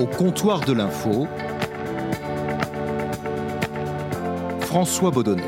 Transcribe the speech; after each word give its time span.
Au 0.00 0.06
comptoir 0.06 0.60
de 0.60 0.72
l'info, 0.72 1.28
François 4.60 5.10
Baudonnet. 5.10 5.42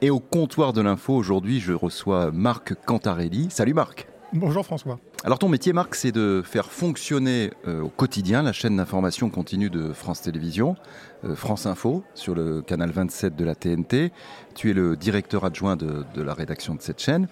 Et 0.00 0.10
au 0.10 0.20
comptoir 0.20 0.72
de 0.72 0.80
l'info, 0.80 1.12
aujourd'hui, 1.16 1.58
je 1.58 1.72
reçois 1.72 2.30
Marc 2.30 2.74
Cantarelli. 2.84 3.48
Salut 3.50 3.74
Marc. 3.74 4.06
Bonjour 4.32 4.64
François. 4.64 5.00
Alors 5.24 5.40
ton 5.40 5.48
métier, 5.48 5.72
Marc, 5.72 5.96
c'est 5.96 6.12
de 6.12 6.40
faire 6.44 6.70
fonctionner 6.70 7.50
euh, 7.66 7.80
au 7.82 7.88
quotidien 7.88 8.42
la 8.42 8.52
chaîne 8.52 8.76
d'information 8.76 9.28
continue 9.28 9.70
de 9.70 9.92
France 9.92 10.22
Télévisions, 10.22 10.76
euh, 11.24 11.34
France 11.34 11.66
Info, 11.66 12.04
sur 12.14 12.36
le 12.36 12.62
canal 12.62 12.92
27 12.92 13.34
de 13.34 13.44
la 13.44 13.56
TNT. 13.56 14.12
Tu 14.54 14.70
es 14.70 14.72
le 14.72 14.94
directeur 14.94 15.44
adjoint 15.44 15.74
de, 15.74 16.04
la 16.14 16.32
rédaction 16.32 16.76
de 16.76 16.80
cette 16.80 17.00
chaîne. 17.00 17.26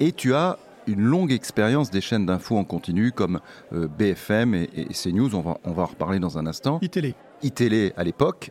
Et 0.00 0.12
tu 0.12 0.34
as 0.34 0.58
une 0.86 1.00
longue 1.00 1.32
expérience 1.32 1.90
des 1.90 2.00
chaînes 2.00 2.26
d'infos 2.26 2.56
en 2.56 2.64
continu 2.64 3.12
comme 3.12 3.40
euh, 3.72 3.88
BFM 3.88 4.54
et, 4.54 4.88
CNews, 4.92 5.34
on 5.34 5.40
va, 5.40 5.58
on 5.64 5.72
va 5.72 5.84
en 5.84 5.86
reparler 5.86 6.18
dans 6.18 6.38
un 6.38 6.46
instant. 6.46 6.78
iTélé. 6.82 7.14
iTélé 7.42 7.92
à 7.96 8.04
l'époque. 8.04 8.50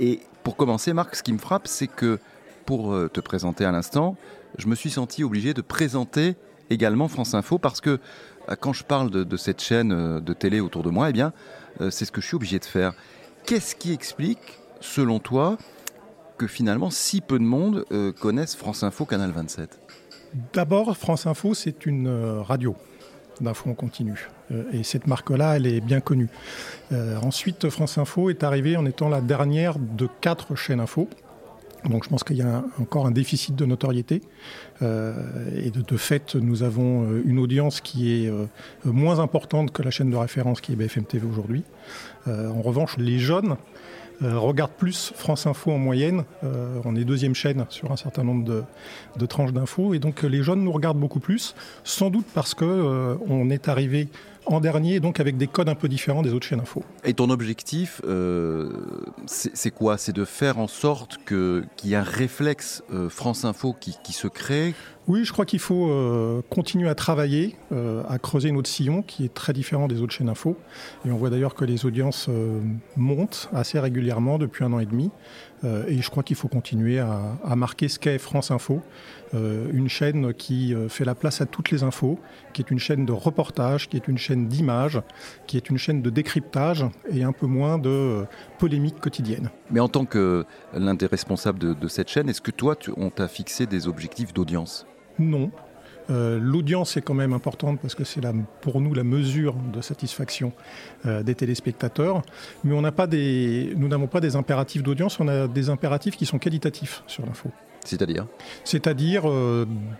et 0.00 0.20
pour 0.42 0.56
commencer, 0.56 0.92
Marc, 0.92 1.16
ce 1.16 1.22
qui 1.22 1.32
me 1.32 1.38
frappe, 1.38 1.66
c'est 1.66 1.88
que 1.88 2.18
pour 2.64 2.94
te 3.12 3.20
présenter 3.20 3.64
à 3.64 3.72
l'instant, 3.72 4.16
je 4.58 4.66
me 4.66 4.74
suis 4.74 4.90
senti 4.90 5.22
obligé 5.24 5.54
de 5.54 5.60
présenter 5.60 6.36
également 6.70 7.08
France 7.08 7.34
Info 7.34 7.58
parce 7.58 7.80
que 7.80 8.00
euh, 8.48 8.56
quand 8.58 8.72
je 8.72 8.84
parle 8.84 9.10
de, 9.10 9.36
cette 9.36 9.60
chaîne 9.60 9.92
euh, 9.92 10.20
de 10.20 10.32
télé 10.32 10.60
autour 10.60 10.82
de 10.82 10.90
moi, 10.90 11.10
eh 11.10 11.12
bien, 11.12 11.32
euh, 11.80 11.90
c'est 11.90 12.04
ce 12.04 12.12
que 12.12 12.20
je 12.20 12.26
suis 12.26 12.36
obligé 12.36 12.58
de 12.58 12.64
faire. 12.64 12.94
Qu'est-ce 13.44 13.74
qui 13.76 13.92
explique, 13.92 14.58
selon 14.80 15.18
toi, 15.18 15.56
que 16.38 16.46
finalement 16.46 16.90
si 16.90 17.22
peu 17.22 17.38
de 17.38 17.44
monde 17.44 17.86
connaissent 18.20 18.56
France 18.56 18.82
Info 18.82 19.06
Canal 19.06 19.30
27 19.30 19.78
D'abord, 20.52 20.96
France 20.96 21.26
Info, 21.26 21.54
c'est 21.54 21.86
une 21.86 22.08
radio 22.40 22.76
d'info 23.40 23.70
en 23.70 23.74
continu. 23.74 24.28
et 24.72 24.82
cette 24.82 25.06
marque-là, 25.06 25.56
elle 25.56 25.66
est 25.66 25.80
bien 25.80 26.00
connue. 26.00 26.28
ensuite, 27.22 27.68
France 27.68 27.98
Info 27.98 28.30
est 28.30 28.42
arrivée 28.44 28.76
en 28.76 28.86
étant 28.86 29.08
la 29.08 29.20
dernière 29.20 29.78
de 29.78 30.08
quatre 30.20 30.54
chaînes 30.54 30.80
info. 30.80 31.08
Donc 31.88 32.04
je 32.04 32.08
pense 32.08 32.24
qu'il 32.24 32.36
y 32.36 32.42
a 32.42 32.64
encore 32.80 33.06
un 33.06 33.10
déficit 33.10 33.54
de 33.54 33.64
notoriété. 33.64 34.22
Euh, 34.82 35.14
et 35.54 35.70
de, 35.70 35.96
fait, 35.96 36.34
nous 36.34 36.62
avons 36.62 37.04
euh, 37.04 37.22
une 37.24 37.38
audience 37.38 37.80
qui 37.80 38.12
est 38.12 38.28
euh, 38.28 38.46
moins 38.84 39.20
importante 39.20 39.72
que 39.72 39.82
la 39.82 39.90
chaîne 39.90 40.10
de 40.10 40.16
référence 40.16 40.60
qui 40.60 40.72
est 40.72 40.76
BFM 40.76 41.04
TV 41.04 41.26
aujourd'hui. 41.26 41.64
en 42.26 42.60
revanche, 42.60 42.96
les 42.98 43.18
jeunes 43.18 43.56
regardent 44.22 44.72
plus 44.72 45.12
France 45.14 45.46
Info 45.46 45.72
en 45.72 45.78
moyenne. 45.78 46.24
on 46.84 46.96
est 46.96 47.04
deuxième 47.04 47.34
chaîne 47.34 47.66
sur 47.68 47.92
un 47.92 47.96
certain 47.96 48.24
nombre 48.24 48.44
de, 49.16 49.26
tranches 49.26 49.52
d'infos. 49.52 49.94
Et 49.94 49.98
donc 49.98 50.22
les 50.22 50.42
jeunes 50.42 50.62
nous 50.62 50.72
regardent 50.72 50.98
beaucoup 50.98 51.20
plus, 51.20 51.54
sans 51.84 52.10
doute 52.10 52.26
parce 52.34 52.54
qu'on 52.54 53.50
est 53.50 53.68
arrivé 53.68 54.08
en 54.46 54.60
dernier, 54.60 55.00
donc 55.00 55.20
avec 55.20 55.36
des 55.36 55.46
codes 55.46 55.68
un 55.68 55.74
peu 55.74 55.88
différents 55.88 56.22
des 56.22 56.32
autres 56.32 56.46
chaînes 56.46 56.60
info. 56.60 56.82
Et 57.04 57.14
ton 57.14 57.30
objectif, 57.30 58.00
euh, 58.06 58.70
c'est 59.26 59.70
quoi? 59.70 59.98
C'est 59.98 60.14
de 60.14 60.24
faire 60.24 60.58
en 60.58 60.68
sorte 60.68 61.18
qu'il 61.26 61.66
y 61.84 61.92
ait 61.92 61.96
un 61.96 62.02
réflexe 62.02 62.82
euh, 62.92 63.08
France 63.08 63.44
Info 63.44 63.74
qui, 63.78 64.12
se 64.12 64.28
crée? 64.28 64.74
Oui, 65.08 65.24
je 65.24 65.32
crois 65.32 65.44
qu'il 65.44 65.60
faut 65.60 65.88
euh, 65.88 66.42
continuer 66.50 66.88
à 66.88 66.94
travailler, 66.94 67.56
à 68.08 68.18
creuser 68.18 68.50
notre 68.50 68.68
sillon 68.68 69.02
qui 69.02 69.24
est 69.24 69.32
très 69.32 69.52
différent 69.52 69.88
des 69.88 70.02
autres 70.02 70.12
chaînes 70.12 70.28
info. 70.28 70.56
Et 71.04 71.10
on 71.10 71.16
voit 71.16 71.30
d'ailleurs 71.30 71.54
que 71.54 71.64
les 71.64 71.86
audiences 71.86 72.28
montent 72.96 73.48
assez 73.52 73.78
régulièrement 73.78 74.38
depuis 74.38 74.64
un 74.64 74.72
an 74.72 74.78
et 74.78 74.86
demi. 74.86 75.10
et 75.64 76.00
je 76.00 76.10
crois 76.10 76.22
qu'il 76.22 76.36
faut 76.36 76.48
continuer 76.48 76.98
à, 76.98 77.56
marquer 77.56 77.88
ce 77.88 77.98
qu'est 77.98 78.18
France 78.18 78.50
Info, 78.50 78.80
une 79.34 79.88
chaîne 79.88 80.32
qui 80.34 80.74
fait 80.88 81.04
la 81.04 81.14
place 81.14 81.40
à 81.40 81.46
toutes 81.46 81.70
les 81.70 81.82
infos, 81.82 82.18
qui 82.56 82.62
est 82.62 82.70
une 82.70 82.78
chaîne 82.78 83.04
de 83.04 83.12
reportage, 83.12 83.86
qui 83.88 83.96
est 83.96 84.08
une 84.08 84.16
chaîne 84.16 84.48
d'image, 84.48 85.02
qui 85.46 85.58
est 85.58 85.68
une 85.68 85.76
chaîne 85.76 86.00
de 86.00 86.08
décryptage 86.08 86.86
et 87.10 87.22
un 87.22 87.32
peu 87.32 87.46
moins 87.46 87.76
de 87.76 87.90
euh, 87.90 88.24
polémique 88.58 88.98
quotidienne. 88.98 89.50
Mais 89.70 89.80
en 89.80 89.88
tant 89.88 90.06
que 90.06 90.46
l'un 90.72 90.94
des 90.94 91.04
responsables 91.04 91.58
de, 91.58 91.88
cette 91.88 92.08
chaîne, 92.08 92.30
est-ce 92.30 92.40
que 92.40 92.50
toi, 92.50 92.76
on 92.96 93.10
t'a 93.10 93.28
fixé 93.28 93.66
des 93.66 93.88
objectifs 93.88 94.32
d'audience? 94.32 94.86
Non. 95.18 95.50
Euh, 96.08 96.38
l'audience 96.40 96.96
est 96.96 97.02
quand 97.02 97.14
même 97.14 97.32
importante 97.32 97.80
parce 97.80 97.96
que 97.96 98.04
c'est 98.04 98.20
pour 98.60 98.80
nous 98.80 98.94
la 98.94 99.02
mesure 99.02 99.54
de 99.72 99.80
satisfaction 99.80 100.52
euh, 101.04 101.22
des 101.22 101.34
téléspectateurs. 101.34 102.22
Mais 102.62 102.74
on 102.74 102.80
n'a 102.80 102.92
pas 102.92 103.06
des, 103.06 103.72
nous 103.76 103.88
n'avons 103.88 104.06
pas 104.06 104.20
des 104.20 104.36
impératifs 104.36 104.82
d'audience, 104.82 105.18
on 105.18 105.26
a 105.26 105.48
des 105.48 105.68
impératifs 105.68 106.16
qui 106.16 106.26
sont 106.26 106.38
qualitatifs 106.38 107.02
sur 107.06 107.26
l'info. 107.26 107.50
C'est-à-dire? 107.84 108.26
C'est-à-dire 108.64 109.24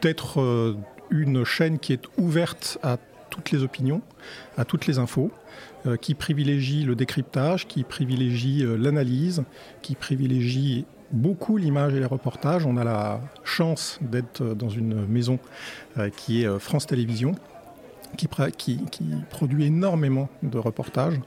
d'être 0.03 0.77
une 1.11 1.45
chaîne 1.45 1.79
qui 1.79 1.93
est 1.93 2.03
ouverte 2.19 2.79
à 2.83 2.99
toutes 3.31 3.51
les 3.51 3.63
opinions, 3.63 4.03
à 4.57 4.65
toutes 4.65 4.87
les 4.87 4.99
infos, 4.99 5.31
euh, 5.87 5.97
qui 5.97 6.15
privilégie 6.15 6.83
le 6.83 6.95
décryptage, 6.95 7.67
qui 7.67 7.85
privilégie 7.85 8.65
euh, 8.65 8.77
l'analyse, 8.77 9.45
qui 9.83 9.95
privilégie 9.95 10.85
beaucoup 11.13 11.57
l'image 11.57 11.95
et 11.95 12.01
les 12.01 12.07
reportages. 12.07 12.67
On 12.67 12.77
a 12.77 12.85
la 12.85 13.21
chance 13.45 13.99
d'être 14.01 14.43
dans 14.43 14.69
une 14.69 15.07
maison 15.07 15.39
euh, 15.99 16.11
qui 16.11 16.43
est 16.43 16.59
France 16.59 16.87
Télévisions, 16.87 17.35
qui, 18.17 18.29
produit 19.31 19.67
énormément 19.67 20.29
de 20.43 20.59
reportages 20.59 21.21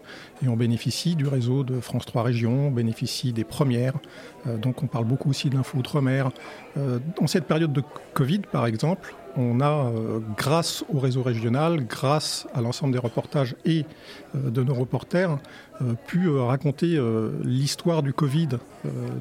et 0.44 0.48
on 0.48 0.56
bénéficie 0.56 1.16
du 1.16 1.28
réseau 1.28 1.64
de 1.64 1.80
France 1.80 2.06
3 2.06 2.24
Régions, 2.24 2.68
on 2.68 2.72
bénéficie 2.72 3.32
des 3.34 3.44
premières, 3.44 3.94
donc 4.46 4.82
on 4.82 4.88
parle 4.88 5.06
beaucoup 5.06 5.30
aussi 5.30 5.50
de 5.50 5.56
l'info 5.56 5.78
outre-mer. 5.78 6.32
en 6.78 7.28
cette 7.28 7.46
période 7.46 7.74
de 7.74 7.84
Covid 8.14 8.40
par 8.52 8.66
exemple, 8.66 9.14
on 9.36 9.62
a, 9.62 9.66
euh, 9.66 10.20
grâce 10.38 10.84
au 10.94 11.00
réseau 11.00 11.24
régional, 11.24 11.86
grâce 11.86 12.48
à 12.54 12.62
l'ensemble 12.62 12.94
des 12.94 13.00
reportages 13.00 13.56
et 13.66 13.86
euh, 14.36 14.50
de 14.50 14.64
nos 14.64 14.74
reporters, 14.74 15.38
euh, 15.82 15.94
pu 16.08 16.30
raconter 16.30 17.00
l'histoire 17.44 18.04
du 18.04 18.14
Covid 18.14 18.50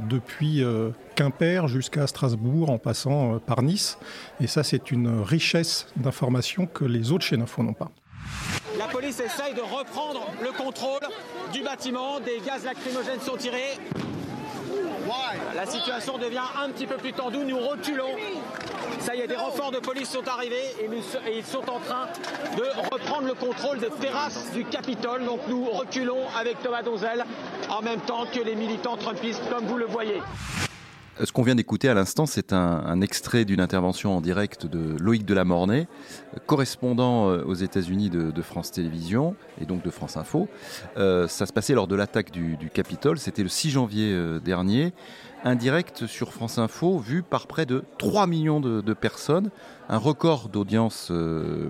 depuis 0.09 0.63
Quimper 1.15 1.69
jusqu'à 1.69 2.07
Strasbourg 2.07 2.71
en 2.71 2.79
passant 2.79 3.39
par 3.39 3.63
Nice. 3.63 3.99
Et 4.41 4.47
ça, 4.47 4.63
c'est 4.63 4.91
une 4.91 5.21
richesse 5.23 5.87
d'informations 5.97 6.67
que 6.67 6.85
les 6.85 7.13
autres 7.13 7.25
chaînes 7.25 7.43
info 7.43 7.63
n'ont 7.63 7.75
pas. 7.75 7.91
La 8.77 8.87
police 8.87 9.21
essaye 9.21 9.55
de 9.55 9.61
reprendre 9.61 10.27
le 10.43 10.51
contrôle 10.57 11.01
du 11.53 11.63
bâtiment. 11.63 12.21
Des 12.21 12.41
gaz 12.45 12.65
lacrymogènes 12.65 13.21
sont 13.21 13.37
tirés. 13.37 13.79
La 15.55 15.67
situation 15.67 16.19
devient 16.19 16.43
un 16.63 16.71
petit 16.71 16.87
peu 16.87 16.97
plus 16.97 17.13
tendue. 17.13 17.39
Nous 17.39 17.59
reculons 17.59 18.15
ça 19.01 19.15
y 19.15 19.21
est, 19.21 19.27
des 19.27 19.37
renforts 19.37 19.71
de 19.71 19.79
police 19.79 20.11
sont 20.11 20.27
arrivés 20.29 20.75
et, 20.81 20.89
ils 21.35 21.45
sont 21.45 21.69
en 21.71 21.79
train 21.81 22.09
de 22.57 22.65
reprendre 22.93 23.29
le 23.29 23.35
contrôle 23.35 23.79
des 23.79 23.91
terrasses 23.91 24.53
du 24.53 24.65
Capitole. 24.65 25.25
Donc 25.25 25.41
nous 25.49 25.65
reculons 25.71 26.27
avec 26.39 26.63
Thomas 26.63 26.83
Donzel 26.83 27.25
en 27.71 27.81
même 27.81 28.01
temps 28.01 28.27
que 28.27 28.41
les 28.41 28.55
militants 28.55 28.97
trumpistes, 28.97 29.43
comme 29.51 29.67
vous 29.67 29.79
le 29.79 29.87
voyez. 29.87 30.21
Ce 31.25 31.33
qu'on 31.33 31.43
vient 31.43 31.57
d'écouter 31.57 31.89
à 31.89 31.95
l'instant, 31.95 32.27
c'est 32.27 32.53
un, 32.53 33.01
extrait 33.01 33.45
d'une 33.45 33.61
intervention 33.61 34.17
en 34.17 34.21
direct 34.21 34.67
de 34.67 34.97
Loïc 35.01 35.25
Delamornay, 35.25 35.89
correspondant 36.47 37.29
euh, 37.29 37.43
aux 37.45 37.55
États-Unis 37.55 38.09
de, 38.09 38.43
France 38.43 38.71
Télévisions 38.71 39.35
et 39.61 39.65
donc 39.65 39.83
de 39.83 39.91
France 39.91 40.17
Info. 40.17 40.49
Euh, 40.97 41.27
ça 41.27 41.47
se 41.47 41.53
passait 41.53 41.75
lors 41.75 41.89
de 41.89 41.97
l'attaque 41.97 42.31
du, 42.31 42.57
Capitole, 42.73 43.19
c'était 43.19 43.43
le 43.43 43.49
6 43.49 43.71
janvier 43.71 44.13
euh, 44.13 44.39
dernier. 44.39 44.93
Un 45.43 45.57
direct 45.57 46.07
sur 46.07 46.33
France 46.33 46.59
Info 46.59 46.99
vu 46.99 47.25
par 47.25 47.49
près 47.49 47.67
de 47.67 47.83
3 47.99 48.29
millions 48.29 48.61
de, 48.61 48.81
de 48.81 48.93
personnes, 48.93 49.51
un 49.89 49.99
record 49.99 50.49
d'audience 50.49 51.13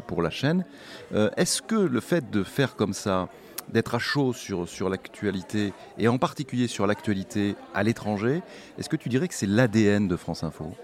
pour 0.07 0.23
la 0.23 0.31
chaîne. 0.31 0.65
Est-ce 1.37 1.61
que 1.61 1.75
le 1.75 2.01
fait 2.01 2.31
de 2.31 2.43
faire 2.43 2.77
comme 2.77 2.95
ça, 2.95 3.29
d'être 3.73 3.95
à 3.95 3.99
chaud 3.99 4.33
sur, 4.33 4.69
sur 4.69 4.89
l'actualité, 4.89 5.73
et 5.99 6.09
en 6.09 6.19
particulier 6.19 6.67
sur 6.67 6.87
l'actualité 6.87 7.57
à 7.75 7.83
l'étranger, 7.83 8.43
est-ce 8.79 8.89
que 8.89 8.97
tu 8.97 9.09
dirais 9.09 9.29
que 9.29 9.35
c'est 9.35 9.47
l'ADN 9.47 10.09
de 10.09 10.17
France 10.17 10.43
Info? 10.45 10.75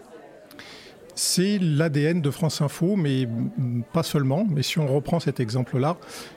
C'est 1.15 1.59
l'ADN 1.61 2.21
de 2.21 2.31
France 2.31 2.61
Info, 2.61 2.97
mais 2.97 3.29
pas 3.93 4.03
seulement. 4.03 4.47
Mais 4.51 4.63
si 4.63 4.79
on 4.79 4.87
reprend 4.87 5.21
cet 5.21 5.39
exemple-là, 5.39 5.97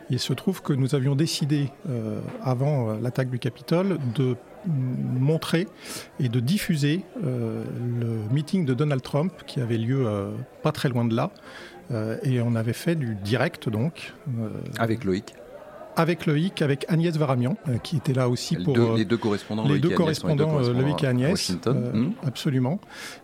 il 0.10 0.20
se 0.20 0.34
trouve 0.34 0.62
que 0.62 0.74
nous 0.74 0.94
avions 0.94 1.16
décidé, 1.16 1.72
euh, 1.90 2.20
avant 2.44 2.90
euh, 2.92 3.00
l'attaque 3.02 3.32
du 3.32 3.40
Capitole, 3.40 3.98
de 4.16 4.36
montrer 4.68 5.68
et 6.20 6.30
de 6.30 6.40
diffuser 6.40 7.02
euh, 7.24 7.64
le 8.00 8.34
meeting 8.34 8.66
de 8.66 8.74
Donald 8.74 9.02
Trump 9.02 9.32
qui 9.48 9.62
avait 9.62 9.78
lieu 9.78 10.06
pas 10.62 10.72
très 10.72 10.90
loin 10.90 11.06
de 11.06 11.16
là. 11.16 11.32
et 12.24 12.42
on 12.42 12.54
avait 12.56 12.74
fait 12.74 12.96
du 12.96 13.16
direct 13.16 13.70
donc. 13.70 14.14
Avec 14.78 15.06
Loïc 15.06 15.36
avec 15.98 16.28
Loïc, 16.28 16.62
avec 16.62 16.86
Agnès 16.90 17.18
Varamian, 17.18 17.58
euh, 17.68 17.80
qui 17.80 17.98
était 17.98 18.14
là 18.14 18.30
aussi 18.30 18.56
pour... 18.56 18.78
Euh, 18.78 18.96
les 18.96 19.04
deux 19.04 19.18
correspondants, 19.18 19.68
les 19.68 19.80
deux 19.80 19.90
correspondants, 19.90 20.60
euh, 20.60 20.72
Loïc 20.72 21.04
et 21.04 21.08
Agnès. 21.08 21.58
Hmm. 21.66 22.12
Absolument. 22.26 22.80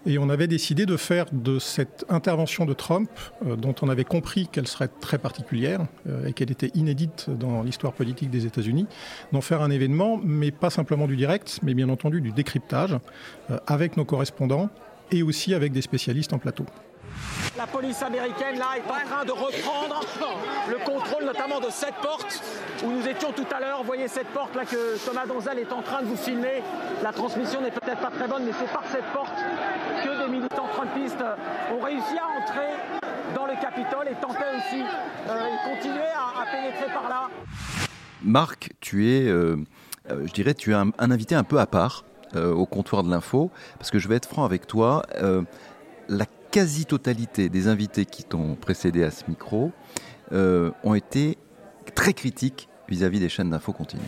Et 0.07 0.17
on 0.17 0.27
avait 0.27 0.47
décidé 0.47 0.87
de 0.87 0.97
faire 0.97 1.27
de 1.31 1.59
cette 1.59 2.03
intervention 2.09 2.65
de 2.65 2.73
Trump, 2.73 3.09
dont 3.45 3.75
on 3.83 3.89
avait 3.89 4.03
compris 4.03 4.47
qu'elle 4.47 4.67
serait 4.67 4.89
très 4.99 5.19
particulière 5.19 5.81
et 6.25 6.33
qu'elle 6.33 6.51
était 6.51 6.71
inédite 6.73 7.27
dans 7.29 7.61
l'histoire 7.61 7.93
politique 7.93 8.31
des 8.31 8.47
États-Unis, 8.47 8.87
d'en 9.31 9.41
faire 9.41 9.61
un 9.61 9.69
événement, 9.69 10.19
mais 10.23 10.49
pas 10.49 10.71
simplement 10.71 11.05
du 11.05 11.15
direct, 11.15 11.59
mais 11.61 11.75
bien 11.75 11.89
entendu 11.89 12.21
du 12.21 12.31
décryptage, 12.31 12.97
avec 13.67 13.97
nos 13.97 14.05
correspondants 14.05 14.69
et 15.11 15.21
aussi 15.21 15.53
avec 15.53 15.71
des 15.71 15.81
spécialistes 15.81 16.33
en 16.33 16.39
plateau. 16.39 16.65
La 17.55 17.67
police 17.67 18.01
américaine, 18.01 18.57
là, 18.57 18.77
est 18.77 18.89
en 18.89 19.07
train 19.07 19.25
de 19.25 19.31
reprendre 19.31 20.01
le 20.69 20.77
contrôle 20.83 21.23
notamment 21.23 21.59
de 21.59 21.69
cette 21.69 21.95
porte 21.95 22.41
où 22.83 22.89
nous 22.89 23.07
étions 23.07 23.31
tout 23.31 23.45
à 23.55 23.59
l'heure. 23.59 23.79
Vous 23.79 23.85
voyez 23.85 24.07
cette 24.07 24.29
porte 24.29 24.55
là 24.55 24.65
que 24.65 24.97
Thomas 25.05 25.27
Donzel 25.27 25.59
est 25.59 25.71
en 25.71 25.83
train 25.83 26.01
de 26.01 26.07
vous 26.07 26.17
filmer. 26.17 26.63
La 27.03 27.11
transmission 27.11 27.61
n'est 27.61 27.71
peut-être 27.71 27.99
pas 27.99 28.09
très 28.09 28.27
bonne, 28.27 28.43
mais 28.45 28.53
c'est 28.59 28.71
par 28.71 28.83
cette 28.91 29.05
porte 29.13 29.37
que 30.03 30.25
des 30.25 30.31
militants 30.31 30.67
trumpistes 30.73 31.23
ont 31.71 31.79
réussi 31.79 32.17
à 32.17 32.41
entrer 32.41 33.01
dans 33.35 33.45
le 33.45 33.53
Capitole 33.61 34.07
et 34.09 34.15
tentaient 34.15 34.57
aussi 34.57 34.81
euh, 34.81 35.47
et 35.47 35.75
continuer 35.75 36.09
à, 36.15 36.45
pénétrer 36.51 36.91
par 36.91 37.07
là. 37.07 37.29
Marc, 38.23 38.71
tu 38.79 39.11
es, 39.11 39.27
euh, 39.27 39.57
euh, 40.09 40.25
je 40.25 40.33
dirais, 40.33 40.53
tu 40.53 40.71
es 40.71 40.73
un, 40.73 40.91
invité 40.97 41.35
un 41.35 41.43
peu 41.43 41.59
à 41.59 41.67
part 41.67 42.03
au 42.35 42.65
comptoir 42.65 43.03
de 43.03 43.11
l'info, 43.11 43.51
parce 43.77 43.91
que 43.91 43.99
je 43.99 44.07
vais 44.07 44.15
être 44.15 44.27
franc 44.27 44.43
avec 44.43 44.65
toi. 44.65 45.03
la 46.09 46.25
quasi-totalité 46.53 47.49
des 47.49 47.67
invités 47.67 48.05
qui 48.05 48.23
t'ont 48.23 48.53
précédé 48.53 49.03
à 49.03 49.09
ce 49.09 49.23
micro 49.27 49.71
euh, 50.31 50.69
ont 50.83 50.93
été 50.93 51.39
très 51.95 52.13
critiques 52.13 52.69
vis-à-vis 52.87 53.19
des 53.19 53.27
chaînes 53.27 53.49
d'infos 53.49 53.73
continues. 53.73 54.03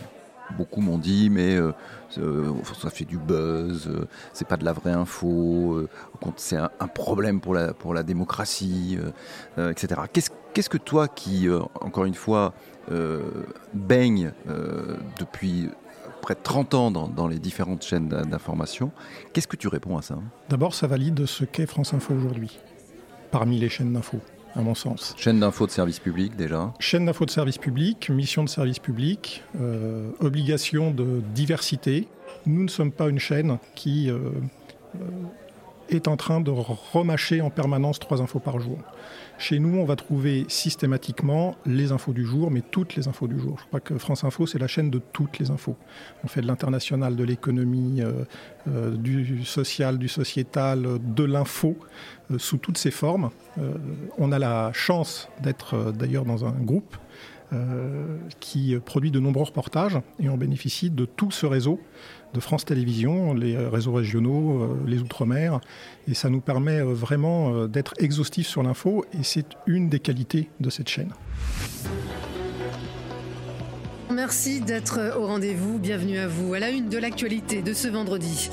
Beaucoup 0.56 0.80
m'ont 0.80 0.96
dit, 0.96 1.28
mais 1.28 1.56
euh, 1.56 1.72
euh, 2.18 2.52
ça 2.80 2.88
fait 2.90 3.04
du 3.04 3.18
buzz, 3.18 3.90
c'est 4.32 4.46
pas 4.46 4.56
de 4.56 4.64
la 4.64 4.72
vraie 4.72 4.92
info, 4.92 5.88
c'est 6.36 6.56
un, 6.56 6.86
problème 6.86 7.40
pour 7.40 7.52
la, 7.52 7.74
pour 7.74 7.92
la 7.94 8.04
démocratie, 8.04 8.96
etc. 9.58 10.02
Qu'est-ce 10.12 10.70
que 10.70 10.78
toi, 10.78 11.08
qui, 11.08 11.48
encore 11.80 12.04
une 12.04 12.14
fois, 12.14 12.54
baigne 13.74 14.30
depuis 15.18 15.68
près 16.26 16.34
de 16.34 16.40
30 16.42 16.74
ans 16.74 16.90
dans, 16.90 17.28
les 17.28 17.38
différentes 17.38 17.84
chaînes 17.84 18.08
d'information. 18.08 18.90
Qu'est-ce 19.32 19.46
que 19.46 19.54
tu 19.54 19.68
réponds 19.68 19.96
à 19.96 20.02
ça? 20.02 20.18
D'abord, 20.48 20.74
ça 20.74 20.88
valide 20.88 21.24
ce 21.24 21.44
qu'est 21.44 21.66
France 21.66 21.94
Info 21.94 22.14
aujourd'hui, 22.14 22.58
parmi 23.30 23.60
les 23.60 23.68
chaînes 23.68 23.92
d'info, 23.92 24.18
à 24.56 24.60
mon 24.60 24.74
sens. 24.74 25.14
Chaîne 25.16 25.38
d'info 25.38 25.66
de 25.66 25.70
service 25.70 26.00
public 26.00 26.34
déjà 26.34 26.74
Chaîne 26.80 27.06
d'info 27.06 27.26
de 27.26 27.30
service 27.30 27.58
public, 27.58 28.10
mission 28.10 28.42
de 28.42 28.48
service 28.48 28.80
public, 28.80 29.44
euh, 29.60 30.10
obligation 30.18 30.90
de 30.90 31.22
diversité. 31.32 32.08
Nous 32.44 32.64
ne 32.64 32.68
sommes 32.68 32.90
pas 32.90 33.08
une 33.08 33.20
chaîne 33.20 33.58
qui 33.76 34.10
euh, 34.10 34.18
euh, 34.96 34.98
est 35.88 36.08
en 36.08 36.16
train 36.16 36.40
de 36.40 36.50
remâcher 36.50 37.40
en 37.40 37.50
permanence 37.50 37.98
trois 37.98 38.22
infos 38.22 38.40
par 38.40 38.58
jour. 38.60 38.78
Chez 39.38 39.58
nous, 39.58 39.78
on 39.78 39.84
va 39.84 39.96
trouver 39.96 40.46
systématiquement 40.48 41.56
les 41.66 41.92
infos 41.92 42.12
du 42.12 42.24
jour, 42.24 42.50
mais 42.50 42.62
toutes 42.62 42.96
les 42.96 43.06
infos 43.06 43.28
du 43.28 43.38
jour. 43.38 43.58
Je 43.60 43.66
crois 43.66 43.80
que 43.80 43.98
France 43.98 44.24
Info, 44.24 44.46
c'est 44.46 44.58
la 44.58 44.66
chaîne 44.66 44.90
de 44.90 44.98
toutes 44.98 45.38
les 45.38 45.50
infos. 45.50 45.76
On 46.24 46.28
fait 46.28 46.40
de 46.40 46.46
l'international, 46.46 47.16
de 47.16 47.24
l'économie, 47.24 48.00
euh, 48.00 48.24
euh, 48.68 48.96
du 48.96 49.44
social, 49.44 49.98
du 49.98 50.08
sociétal, 50.08 50.98
de 51.02 51.24
l'info, 51.24 51.76
euh, 52.30 52.38
sous 52.38 52.56
toutes 52.56 52.78
ses 52.78 52.90
formes. 52.90 53.30
on 54.18 54.32
a 54.32 54.38
la 54.38 54.70
chance 54.72 55.28
d'être 55.42 55.92
d'ailleurs 55.92 56.24
dans 56.24 56.44
un 56.44 56.52
groupe 56.52 56.96
qui 58.40 58.76
produit 58.84 59.10
de 59.10 59.20
nombreux 59.20 59.44
reportages 59.44 59.98
et 60.18 60.28
on 60.28 60.36
bénéficie 60.36 60.90
de 60.90 61.04
tout 61.04 61.30
ce 61.30 61.46
réseau 61.46 61.80
de 62.36 62.40
France 62.40 62.64
Télévisions, 62.64 63.32
les 63.34 63.56
réseaux 63.56 63.94
régionaux, 63.94 64.62
euh, 64.62 64.76
les 64.86 65.00
Outre-mer. 65.00 65.60
Et 66.06 66.14
ça 66.14 66.28
nous 66.28 66.40
permet 66.40 66.80
euh, 66.80 66.92
vraiment 66.92 67.54
euh, 67.54 67.66
d'être 67.66 67.94
exhaustifs 67.98 68.46
sur 68.46 68.62
l'info 68.62 69.04
et 69.18 69.22
c'est 69.22 69.46
une 69.66 69.88
des 69.88 70.00
qualités 70.00 70.50
de 70.60 70.70
cette 70.70 70.88
chaîne. 70.88 71.12
Merci 74.10 74.60
d'être 74.60 75.18
au 75.18 75.26
rendez-vous. 75.26 75.78
Bienvenue 75.78 76.18
à 76.18 76.28
vous. 76.28 76.54
À 76.54 76.60
la 76.60 76.70
une 76.70 76.88
de 76.88 76.96
l'actualité 76.96 77.60
de 77.60 77.72
ce 77.72 77.88
vendredi. 77.88 78.48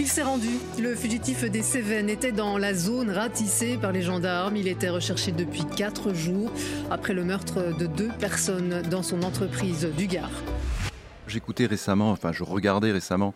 Il 0.00 0.08
s'est 0.08 0.22
rendu. 0.22 0.48
Le 0.80 0.94
fugitif 0.94 1.44
des 1.44 1.62
Cévennes 1.62 2.08
était 2.08 2.32
dans 2.32 2.56
la 2.56 2.72
zone 2.72 3.10
ratissée 3.10 3.76
par 3.76 3.92
les 3.92 4.00
gendarmes. 4.00 4.56
Il 4.56 4.66
était 4.66 4.88
recherché 4.88 5.30
depuis 5.30 5.64
quatre 5.76 6.14
jours 6.14 6.50
après 6.90 7.12
le 7.12 7.22
meurtre 7.22 7.76
de 7.78 7.86
deux 7.86 8.10
personnes 8.18 8.82
dans 8.90 9.02
son 9.02 9.22
entreprise 9.22 9.86
du 9.96 10.06
Gard. 10.06 10.30
J'écoutais 11.26 11.66
récemment, 11.66 12.10
enfin 12.10 12.32
je 12.32 12.42
regardais 12.42 12.92
récemment 12.92 13.34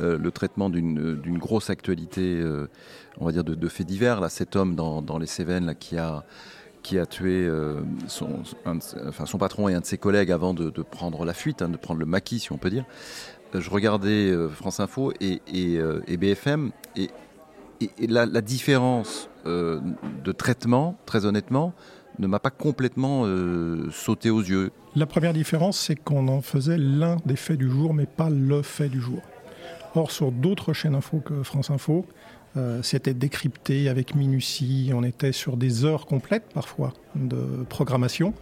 euh, 0.00 0.18
le 0.18 0.30
traitement 0.30 0.68
d'une 0.68 1.38
grosse 1.38 1.70
actualité, 1.70 2.38
euh, 2.38 2.68
on 3.18 3.24
va 3.24 3.32
dire 3.32 3.44
de, 3.44 3.68
faits 3.68 3.86
divers. 3.86 4.20
Là, 4.20 4.28
cet 4.28 4.56
homme 4.56 4.74
dans, 4.74 5.18
les 5.18 5.26
Cévennes 5.26 5.66
là, 5.66 5.74
qui 5.74 5.96
a 5.98 6.24
qui 6.82 6.98
a 6.98 7.06
tué 7.06 7.46
euh, 7.46 7.80
son, 8.06 8.28
patron 9.38 9.68
et 9.68 9.74
un 9.74 9.80
de 9.80 9.86
ses 9.86 9.98
collègues 9.98 10.32
avant 10.32 10.54
de, 10.54 10.70
prendre 10.82 11.24
la 11.24 11.34
fuite, 11.34 11.62
hein, 11.62 11.68
de 11.68 11.76
prendre 11.76 12.00
le 12.00 12.06
maquis, 12.06 12.40
si 12.40 12.52
on 12.52 12.58
peut 12.58 12.70
dire. 12.70 12.84
Je 13.52 13.68
regardais 13.68 14.32
France 14.54 14.78
Info 14.80 15.12
et, 15.20 15.40
BFM 16.16 16.70
et, 16.96 17.10
la, 18.06 18.26
différence 18.40 19.28
de 19.44 20.32
traitement, 20.32 20.96
très 21.04 21.26
honnêtement, 21.26 21.74
ne 22.20 22.26
m'a 22.26 22.38
pas 22.38 22.50
complètement 22.50 23.22
euh, 23.24 23.90
sauté 23.90 24.30
aux 24.30 24.42
yeux. 24.42 24.70
La 24.94 25.06
première 25.06 25.32
différence, 25.32 25.78
c'est 25.78 25.96
qu'on 25.96 26.28
en 26.28 26.42
faisait 26.42 26.78
l'un 26.78 27.16
des 27.24 27.36
faits 27.36 27.58
du 27.58 27.70
jour, 27.70 27.94
mais 27.94 28.06
pas 28.06 28.30
le 28.30 28.62
fait 28.62 28.88
du 28.88 29.00
jour. 29.00 29.20
Or, 29.94 30.10
sur 30.10 30.30
d'autres 30.30 30.72
chaînes 30.72 30.94
info 30.94 31.18
que 31.18 31.42
France 31.42 31.70
Info, 31.70 32.06
euh, 32.56 32.82
c'était 32.82 33.14
décrypté 33.14 33.88
avec 33.88 34.16
minutie. 34.16 34.90
On 34.92 35.04
était 35.04 35.30
sur 35.30 35.56
des 35.56 35.84
heures 35.84 36.06
complètes 36.06 36.46
parfois 36.52 36.92
de 37.14 37.64
programmation 37.68 38.34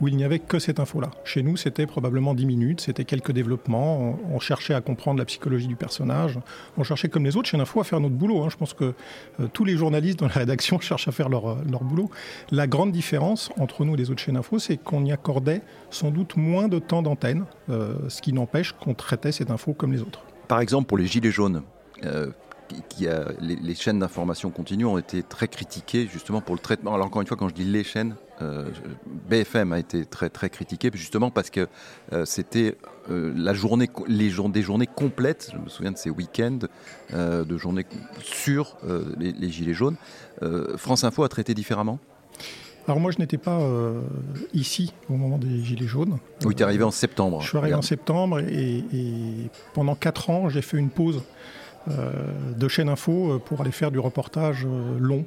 où 0.00 0.08
il 0.08 0.16
n'y 0.16 0.22
avait 0.22 0.38
que 0.38 0.60
cette 0.60 0.78
info-là. 0.78 1.10
Chez 1.24 1.42
nous, 1.42 1.56
c'était 1.56 1.86
probablement 1.86 2.34
10 2.34 2.46
minutes, 2.46 2.80
c'était 2.80 3.04
quelques 3.04 3.32
développements. 3.32 4.18
On, 4.32 4.38
cherchait 4.38 4.74
à 4.74 4.80
comprendre 4.80 5.18
la 5.18 5.24
psychologie 5.24 5.66
du 5.66 5.74
personnage. 5.74 6.38
On 6.76 6.84
cherchait, 6.84 7.08
comme 7.08 7.24
les 7.24 7.36
autres 7.36 7.48
chaînes 7.48 7.60
info, 7.60 7.80
à 7.80 7.84
faire 7.84 7.98
notre 7.98 8.14
boulot. 8.14 8.44
Hein. 8.44 8.48
Je 8.50 8.56
pense 8.56 8.72
que 8.72 8.94
euh, 9.40 9.48
tous 9.52 9.64
les 9.64 9.76
journalistes 9.76 10.20
dans 10.20 10.28
la 10.28 10.34
rédaction 10.34 10.78
cherchent 10.80 11.08
à 11.08 11.12
faire 11.12 11.28
leur, 11.28 11.50
euh, 11.50 11.56
leur 11.68 11.82
boulot. 11.82 12.10
La 12.52 12.68
grande 12.68 12.92
différence 12.92 13.50
entre 13.58 13.84
nous 13.84 13.94
et 13.94 13.96
les 13.96 14.10
autres 14.10 14.22
chaînes 14.22 14.36
info, 14.36 14.60
c'est 14.60 14.76
qu'on 14.76 15.04
y 15.04 15.10
accordait 15.10 15.62
sans 15.90 16.10
doute 16.10 16.36
moins 16.36 16.68
de 16.68 16.78
temps 16.78 17.02
d'antenne, 17.02 17.44
ce 17.68 18.20
qui 18.20 18.32
n'empêche 18.32 18.72
qu'on 18.72 18.94
traitait 18.94 19.32
cette 19.32 19.50
info 19.50 19.72
comme 19.72 19.92
les 19.92 20.02
autres. 20.02 20.22
Par 20.48 20.60
exemple, 20.60 20.86
pour 20.86 20.98
les 20.98 21.06
gilets 21.06 21.30
jaunes, 21.30 21.62
qui 22.88 23.08
a, 23.08 23.24
les, 23.40 23.74
chaînes 23.74 23.98
d'information 23.98 24.50
continue 24.50 24.84
ont 24.84 24.98
été 24.98 25.22
très 25.22 25.48
critiquées 25.48 26.08
justement 26.10 26.40
pour 26.40 26.54
le 26.54 26.60
traitement. 26.60 26.94
Alors 26.94 27.06
encore 27.06 27.22
une 27.22 27.28
fois, 27.28 27.36
quand 27.36 27.48
je 27.48 27.54
dis 27.54 27.64
les 27.64 27.84
chaînes, 27.84 28.16
euh, 28.42 28.68
BFM 29.28 29.72
a 29.72 29.78
été 29.78 30.04
très 30.04 30.28
très 30.28 30.50
critiqué 30.50 30.90
justement 30.92 31.30
parce 31.30 31.50
que 31.50 31.68
euh, 32.12 32.24
c'était 32.26 32.76
euh, 33.10 33.32
la 33.36 33.54
journée, 33.54 33.88
les 34.08 34.28
jour, 34.30 34.48
des 34.48 34.62
journées 34.62 34.86
complètes. 34.86 35.50
Je 35.52 35.58
me 35.58 35.68
souviens 35.68 35.92
de 35.92 35.96
ces 35.96 36.10
week-ends 36.10 36.58
de 37.12 37.56
journées 37.56 37.86
sur 38.22 38.76
les, 39.18 39.50
gilets 39.50 39.74
jaunes. 39.74 39.96
France 40.76 41.04
Info 41.04 41.22
a 41.24 41.28
traité 41.28 41.54
différemment? 41.54 41.98
Alors 42.88 43.00
moi, 43.00 43.10
je 43.10 43.18
n'étais 43.18 43.38
pas 43.38 43.60
ici 44.52 44.92
au 45.08 45.14
moment 45.14 45.38
des 45.38 45.62
Gilets 45.64 45.86
jaunes. 45.86 46.18
Oui, 46.44 46.54
tu 46.54 46.62
es 46.62 46.64
arrivé 46.64 46.84
en 46.84 46.90
septembre. 46.90 47.40
Je 47.40 47.48
suis 47.48 47.58
arrivé 47.58 47.74
en 47.74 47.82
septembre 47.82 48.40
et, 48.40 48.84
et 48.92 49.50
pendant 49.74 49.94
quatre 49.94 50.30
ans, 50.30 50.48
j'ai 50.48 50.62
fait 50.62 50.76
une 50.76 50.90
pause 50.90 51.22
de 51.88 52.68
chaîne 52.68 52.88
info 52.88 53.32
euh, 53.32 53.38
pour 53.38 53.60
aller 53.60 53.72
faire 53.72 53.90
du 53.90 53.98
reportage 53.98 54.66
euh, 54.66 54.98
long 54.98 55.24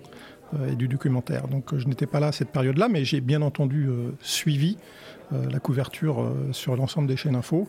et 0.68 0.76
du 0.76 0.88
documentaire. 0.88 1.48
Donc 1.48 1.78
je 1.78 1.88
n'étais 1.88 2.08
pas 2.08 2.20
là 2.20 2.28
à 2.28 2.32
cette 2.32 2.50
période-là, 2.50 2.90
mais 2.90 3.06
j'ai 3.06 3.22
bien 3.22 3.44
entendu 3.44 3.88
suivi 4.20 4.78
la 5.32 5.60
couverture 5.60 6.28
sur 6.54 6.76
l'ensemble 6.76 7.08
des 7.08 7.18
chaînes 7.18 7.36
info. 7.36 7.68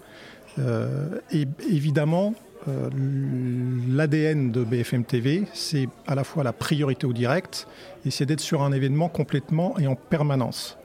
et 0.58 1.46
évidemment, 1.68 2.32
l'ADN 2.66 4.50
de 4.50 4.64
BFM 4.64 5.04
TV, 5.04 5.42
c'est 5.52 5.90
à 6.06 6.14
la 6.14 6.24
fois 6.24 6.42
la 6.42 6.54
priorité 6.54 7.06
au 7.06 7.12
direct 7.12 7.68
et 8.06 8.10
c'est 8.10 8.24
d'être 8.24 8.40
sur 8.40 8.62
un 8.62 8.72
événement 8.72 9.10
complètement 9.10 9.78
et 9.78 9.86
en 9.86 9.94
permanence. 9.94 10.78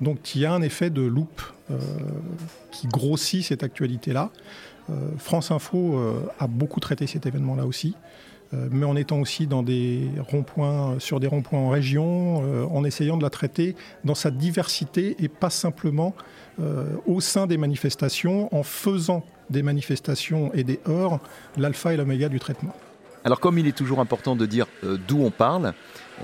Donc 0.00 0.36
il 0.36 0.42
y 0.42 0.46
a 0.46 0.52
un 0.52 0.62
effet 0.62 0.88
de 0.88 1.02
loupe 1.02 1.42
qui 2.70 2.86
grossit 2.86 3.42
cette 3.42 3.64
actualité-là. 3.64 4.30
Euh, 4.90 5.10
France 5.18 5.50
Info 5.50 5.96
euh, 5.96 6.26
a 6.38 6.46
beaucoup 6.46 6.80
traité 6.80 7.06
cet 7.06 7.26
événement-là 7.26 7.66
aussi 7.66 7.94
euh, 8.52 8.68
mais 8.72 8.84
en 8.84 8.96
étant 8.96 9.20
aussi 9.20 9.46
sur 9.48 9.62
des 9.62 10.10
ronds-points 10.18 11.60
en 11.60 11.68
région, 11.68 12.74
en 12.74 12.84
essayant 12.84 13.16
de 13.16 13.22
la 13.22 13.30
traiter 13.30 13.76
dans 14.04 14.16
sa 14.16 14.32
diversité 14.32 15.14
et 15.20 15.28
pas 15.28 15.50
simplement 15.50 16.14
au 17.06 17.20
sein 17.20 17.46
des 17.46 17.56
manifestations, 17.56 18.52
en 18.52 18.64
faisant 18.64 19.24
des 19.50 19.62
manifestations 19.62 20.52
et 20.52 20.64
des 20.64 20.80
heures 20.88 21.20
l'alpha 21.56 21.94
et 21.94 21.96
l'oméga 21.96 22.28
du 22.28 22.40
traitement. 22.40 22.74
Alors 23.24 23.40
comme 23.40 23.58
il 23.58 23.66
est 23.66 23.76
toujours 23.76 24.00
important 24.00 24.34
de 24.34 24.46
dire 24.46 24.66
d'où 24.82 25.22
on 25.22 25.30
parle, 25.30 25.74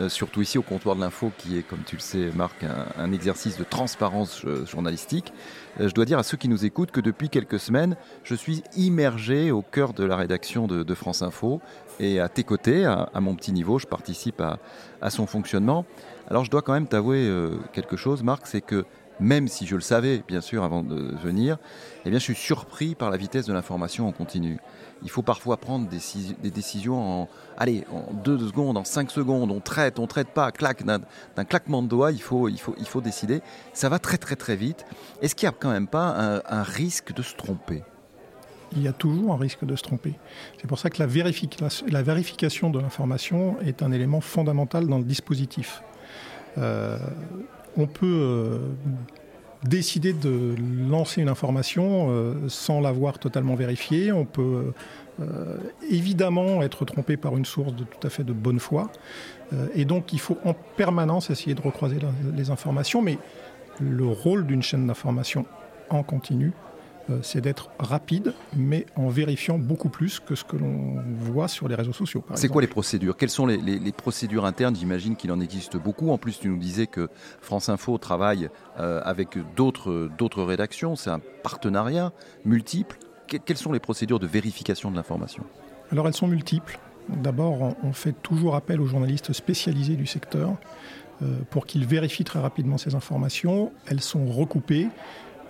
surtout 0.08 0.40
ici 0.40 0.56
au 0.58 0.62
comptoir 0.62 0.96
de 0.96 1.00
l'info 1.00 1.30
qui 1.36 1.58
est, 1.58 1.62
comme 1.62 1.82
tu 1.84 1.96
le 1.96 2.00
sais 2.00 2.30
Marc, 2.34 2.64
un 2.98 3.12
exercice 3.12 3.58
de 3.58 3.64
transparence 3.64 4.44
journalistique, 4.66 5.32
euh, 5.80 5.88
je 5.88 5.94
dois 5.94 6.04
dire 6.04 6.18
à 6.18 6.22
ceux 6.22 6.36
qui 6.36 6.48
nous 6.48 6.64
écoutent 6.64 6.90
que 6.90 7.00
depuis 7.00 7.28
quelques 7.28 7.58
semaines, 7.58 7.96
je 8.24 8.34
suis 8.34 8.62
immergé 8.76 9.50
au 9.50 9.62
cœur 9.62 9.92
de 9.92 10.04
la 10.04 10.16
rédaction 10.16 10.66
de, 10.66 10.94
France 10.94 11.20
Info 11.20 11.60
et 12.00 12.20
à 12.20 12.28
tes 12.28 12.42
côtés, 12.42 12.86
à, 12.86 13.10
mon 13.20 13.34
petit 13.34 13.52
niveau, 13.52 13.78
je 13.78 13.86
participe 13.86 14.40
à, 14.40 15.10
son 15.10 15.26
fonctionnement. 15.26 15.84
Alors 16.28 16.44
je 16.44 16.50
dois 16.50 16.62
quand 16.62 16.72
même 16.72 16.88
t'avouer 16.88 17.26
euh, 17.28 17.58
quelque 17.72 17.96
chose, 17.96 18.22
Marc, 18.22 18.46
c'est 18.46 18.62
que 18.62 18.84
même 19.20 19.48
si 19.48 19.66
je 19.66 19.74
le 19.74 19.80
savais, 19.80 20.22
bien 20.26 20.40
sûr, 20.40 20.62
avant 20.62 20.82
de 20.82 21.14
venir, 21.16 21.58
eh 22.04 22.10
bien, 22.10 22.18
je 22.18 22.24
suis 22.24 22.34
surpris 22.34 22.94
par 22.94 23.10
la 23.10 23.16
vitesse 23.16 23.46
de 23.46 23.52
l'information 23.52 24.06
en 24.06 24.12
continu. 24.12 24.58
Il 25.02 25.10
faut 25.10 25.22
parfois 25.22 25.56
prendre 25.56 25.88
des, 25.88 26.50
décisions 26.50 27.22
en, 27.22 27.28
allez, 27.56 27.84
en 27.92 28.12
deux 28.12 28.38
secondes, 28.38 28.76
en 28.76 28.84
cinq 28.84 29.10
secondes. 29.10 29.50
On 29.50 29.60
traite, 29.60 29.98
on 29.98 30.06
traite 30.06 30.28
pas, 30.28 30.52
clac, 30.52 30.84
d'un 30.84 31.44
claquement 31.44 31.82
de 31.82 31.88
doigts, 31.88 32.12
il 32.12 32.20
faut, 32.20 32.48
il, 32.48 32.58
faut, 32.58 32.74
il 32.78 32.86
faut 32.86 33.00
décider. 33.00 33.40
Ça 33.72 33.88
va 33.88 33.98
très, 33.98 34.18
très, 34.18 34.36
très 34.36 34.56
vite. 34.56 34.84
Est-ce 35.22 35.34
qu'il 35.34 35.48
n'y 35.48 35.54
a 35.54 35.56
quand 35.58 35.70
même 35.70 35.88
pas 35.88 36.42
un, 36.48 36.62
risque 36.62 37.12
de 37.12 37.22
se 37.22 37.34
tromper? 37.34 37.82
Il 38.72 38.82
y 38.82 38.88
a 38.88 38.92
toujours 38.92 39.32
un 39.32 39.38
risque 39.38 39.64
de 39.64 39.76
se 39.76 39.82
tromper. 39.82 40.14
C'est 40.60 40.66
pour 40.66 40.78
ça 40.78 40.90
que 40.90 40.98
la, 40.98 41.06
la 41.88 42.02
vérification 42.02 42.70
de 42.70 42.80
l'information 42.80 43.56
est 43.60 43.82
un 43.82 43.92
élément 43.92 44.20
fondamental 44.20 44.86
dans 44.88 44.98
le 44.98 45.04
dispositif. 45.04 45.82
Euh, 46.58 46.98
on 47.76 47.86
peut 47.86 48.06
euh, 48.06 48.58
décider 49.64 50.12
de 50.12 50.54
lancer 50.88 51.20
une 51.20 51.28
information 51.28 52.08
euh, 52.10 52.34
sans 52.48 52.80
l'avoir 52.80 53.18
totalement 53.18 53.54
vérifiée. 53.54 54.12
On 54.12 54.24
peut 54.24 54.72
euh, 55.20 55.56
évidemment 55.90 56.62
être 56.62 56.84
trompé 56.84 57.16
par 57.16 57.36
une 57.36 57.44
source 57.44 57.74
de 57.74 57.84
tout 57.84 58.06
à 58.06 58.10
fait 58.10 58.24
de 58.24 58.32
bonne 58.32 58.60
foi. 58.60 58.90
et 59.74 59.84
donc 59.84 60.12
il 60.12 60.20
faut 60.20 60.38
en 60.44 60.54
permanence 60.76 61.30
essayer 61.30 61.54
de 61.54 61.62
recroiser 61.62 61.98
les 62.34 62.50
informations. 62.50 63.02
Mais 63.02 63.18
le 63.80 64.06
rôle 64.06 64.46
d'une 64.46 64.62
chaîne 64.62 64.86
d'information 64.86 65.46
en 65.90 66.02
continu, 66.02 66.52
c'est 67.22 67.40
d'être 67.40 67.70
rapide, 67.78 68.34
mais 68.56 68.86
en 68.96 69.08
vérifiant 69.08 69.58
beaucoup 69.58 69.88
plus 69.88 70.18
que 70.18 70.34
ce 70.34 70.44
que 70.44 70.56
l'on 70.56 71.02
voit 71.20 71.48
sur 71.48 71.68
les 71.68 71.74
réseaux 71.74 71.92
sociaux. 71.92 72.24
C'est 72.34 72.48
quoi 72.48 72.62
les 72.62 72.68
procédures? 72.68 73.16
Quelles 73.16 73.30
sont 73.30 73.46
les, 73.46 73.92
procédures 73.92 74.44
internes? 74.44 74.74
J'imagine 74.74 75.16
qu'il 75.16 75.30
en 75.30 75.40
existe 75.40 75.76
beaucoup. 75.76 76.10
En 76.10 76.18
plus, 76.18 76.38
tu 76.40 76.48
nous 76.48 76.58
disais 76.58 76.86
que 76.86 77.08
France 77.40 77.68
Info 77.68 77.96
travaille 77.98 78.48
euh, 78.80 79.00
avec 79.04 79.38
d'autres 79.54 80.42
rédactions. 80.42 80.96
C'est 80.96 81.10
un 81.10 81.20
partenariat 81.42 82.12
multiple. 82.44 82.98
quelles 83.26 83.56
sont 83.56 83.72
les 83.72 83.80
procédures 83.80 84.18
de 84.18 84.26
vérification 84.26 84.90
de 84.90 84.96
l'information? 84.96 85.44
Alors, 85.92 86.08
elles 86.08 86.14
sont 86.14 86.28
multiples. 86.28 86.78
D'abord, 87.08 87.76
on 87.84 87.92
fait 87.92 88.14
toujours 88.22 88.56
appel 88.56 88.80
aux 88.80 88.86
journalistes 88.86 89.32
spécialisés 89.32 89.94
du 89.94 90.06
secteur 90.06 90.56
euh, 91.22 91.38
pour 91.50 91.64
qu'ils 91.66 91.86
vérifient 91.86 92.24
très 92.24 92.40
rapidement 92.40 92.78
ces 92.78 92.94
informations. 92.94 93.72
Elles 93.86 94.00
sont 94.00 94.26
recoupées 94.26 94.88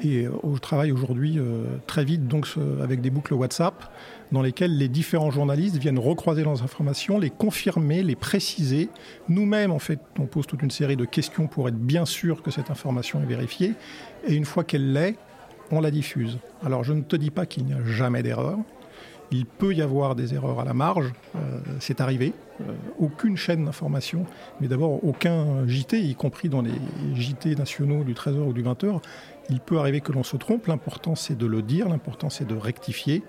et 0.03 0.25
je 0.25 0.29
euh, 0.29 0.59
travaille 0.61 0.93
aujourd'hui 0.93 1.38
euh, 1.38 1.65
très 1.87 2.05
vite 2.05 2.29
donc 2.29 2.49
avec 2.83 3.00
des 3.00 3.11
boucles 3.11 3.35
WhatsApp 3.35 3.91
dans 4.33 4.43
lesquelles 4.43 4.76
les 4.76 4.88
différents 4.88 5.31
journalistes 5.31 5.76
viennent 5.76 5.99
recroiser 5.99 6.43
leurs 6.43 6.62
informations, 6.62 7.19
les 7.19 7.31
confirmer, 7.31 8.03
les 8.03 8.17
préciser. 8.17 8.88
Nous-mêmes, 9.29 9.71
en 9.71 9.79
fait, 9.79 10.00
on 10.19 10.26
pose 10.26 10.47
toute 10.47 10.62
une 10.62 10.71
série 10.71 10.97
de 10.97 11.05
questions 11.05 11.47
pour 11.47 11.69
être 11.69 11.79
bien 11.79 12.05
sûr 12.05 12.43
que 12.43 12.50
cette 12.50 12.71
information 12.71 13.23
est 13.23 13.26
vérifiée. 13.26 13.75
Et 14.26 14.35
une 14.35 14.45
fois 14.45 14.65
qu'elle 14.65 14.93
l'est, 14.93 15.17
on 15.71 15.81
la 15.81 15.91
diffuse. 15.91 16.38
Alors 16.65 16.85
je 16.85 16.93
ne 16.93 17.03
te 17.03 17.17
dis 17.17 17.31
pas 17.31 17.47
qu'il 17.47 17.65
n'y 17.65 17.73
a 17.73 17.85
jamais 17.85 18.23
d'erreur. 18.23 18.59
Il 19.33 19.45
peut 19.45 19.75
y 19.75 19.83
avoir 19.83 20.15
des 20.15 20.35
erreurs 20.35 20.61
à 20.61 20.65
la 20.65 20.75
marge, 20.75 21.12
euh, 21.35 21.59
c'est 21.81 22.00
arrivé. 22.00 22.33
aucune 22.99 23.37
chaîne 23.37 23.65
d'information, 23.65 24.25
mais 24.61 24.69
d'abord 24.69 25.05
aucun 25.05 25.67
JT, 25.67 26.00
y 26.00 26.15
compris 26.15 26.49
dans 26.49 26.62
les 26.62 26.73
JT 27.15 27.57
nationaux 27.57 28.03
du 28.03 28.15
13h 28.15 28.38
ou 28.38 28.53
du 28.53 28.62
20h, 28.62 29.00
il 29.50 29.61
peut 29.61 29.79
arriver 29.79 30.00
que 30.00 30.12
l'on 30.12 30.23
se 30.23 30.37
trompe, 30.37 30.67
l'important 30.67 31.15
c'est 31.15 31.37
de 31.37 31.47
le 31.47 31.62
dire, 31.62 31.88
l'important 31.88 32.31
c'est 32.31 32.47
de 32.47 32.55
rectifier, 32.55 33.23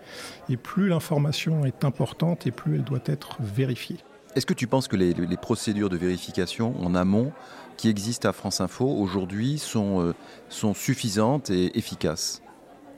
et 0.50 0.57
plus 0.57 0.88
l'information 0.88 1.65
est 1.65 1.83
importante 1.83 2.47
et 2.47 2.51
plus 2.51 2.75
elle 2.75 2.83
doit 2.83 3.00
être 3.05 3.38
vérifiée. 3.39 3.97
Est-ce 4.36 4.45
que 4.45 4.53
tu 4.53 4.67
penses 4.67 4.88
que 4.88 4.95
les, 4.95 5.13
procédures 5.38 5.89
de 5.89 5.97
vérification 5.97 6.75
en 6.83 6.93
amont 6.95 7.31
qui 7.75 7.89
existent 7.89 8.29
à 8.29 8.33
France 8.33 8.62
Info 8.62 8.86
aujourd'hui 8.86 9.57
sont, 9.57 10.01
euh, 10.01 10.13
sont 10.50 10.74
suffisantes 10.74 11.50
et 11.50 11.77
efficaces? 11.77 12.41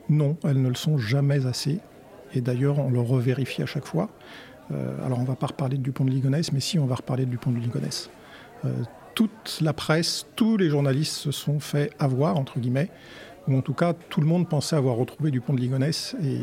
Non, 0.08 0.36
elles 0.44 0.60
ne 0.60 0.68
le 0.68 0.74
sont 0.74 0.98
jamais 0.98 1.46
assez, 1.46 1.80
et 2.34 2.40
d'ailleurs 2.40 2.78
on 2.78 2.90
le 2.90 3.00
revérifie 3.00 3.62
à 3.62 3.66
chaque 3.66 3.86
fois. 3.86 4.10
Euh, 4.72 5.04
alors 5.04 5.18
on 5.18 5.22
ne 5.22 5.26
va 5.26 5.36
pas 5.36 5.48
reparler 5.48 5.78
du 5.78 5.92
pont 5.92 6.04
de 6.04 6.10
Ligonnès, 6.10 6.52
mais 6.52 6.60
si 6.60 6.78
on 6.78 6.86
va 6.86 6.96
reparler 6.96 7.26
du 7.26 7.38
pont 7.38 7.50
de 7.50 7.58
Ligonnès. 7.58 8.10
Euh, 8.64 8.72
toute 9.14 9.58
la 9.60 9.72
presse, 9.72 10.26
tous 10.36 10.56
les 10.56 10.70
journalistes 10.70 11.14
se 11.14 11.30
sont 11.30 11.60
fait 11.60 11.92
avoir, 11.98 12.36
entre 12.36 12.58
guillemets, 12.58 12.90
ou 13.48 13.56
en 13.56 13.62
tout 13.62 13.74
cas 13.74 13.94
tout 13.94 14.20
le 14.20 14.26
monde 14.26 14.48
pensait 14.48 14.76
avoir 14.76 14.96
retrouvé 14.96 15.30
du 15.30 15.40
pont 15.40 15.54
de 15.54 15.60
Ligonnès 15.60 16.14
et 16.22 16.38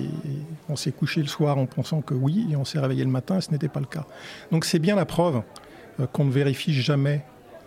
on 0.70 0.76
s'est 0.76 0.92
couché 0.92 1.22
le 1.22 1.28
soir 1.28 1.58
en 1.58 1.66
pensant 1.66 2.02
que 2.02 2.14
oui 2.14 2.48
et 2.52 2.56
on 2.56 2.66
s'est 2.66 2.80
réveillé 2.80 3.04
le 3.04 3.12
matin 3.12 3.38
et 3.38 3.42
ce 3.42 3.52
n'était 3.52 3.68
pas 3.68 3.80
le 3.80 3.86
cas. 3.86 4.06
Donc 4.52 4.66
c'est 4.66 4.80
bien 4.80 4.96
la 4.96 5.06
preuve 5.06 5.42
euh, 6.00 6.08
qu'on 6.08 6.26
ne 6.26 6.32
vérifie 6.32 6.74
jamais 6.74 7.24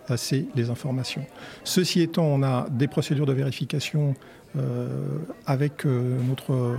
assez 0.07 0.47
les 0.55 0.69
informations. 0.69 1.25
Ceci 1.63 2.01
étant, 2.01 2.25
on 2.25 2.43
a 2.43 2.67
des 2.69 2.87
procédures 2.87 3.25
de 3.25 3.33
vérification 3.33 4.15
euh, 4.57 5.19
avec 5.45 5.85
euh, 5.85 6.17
notre 6.27 6.75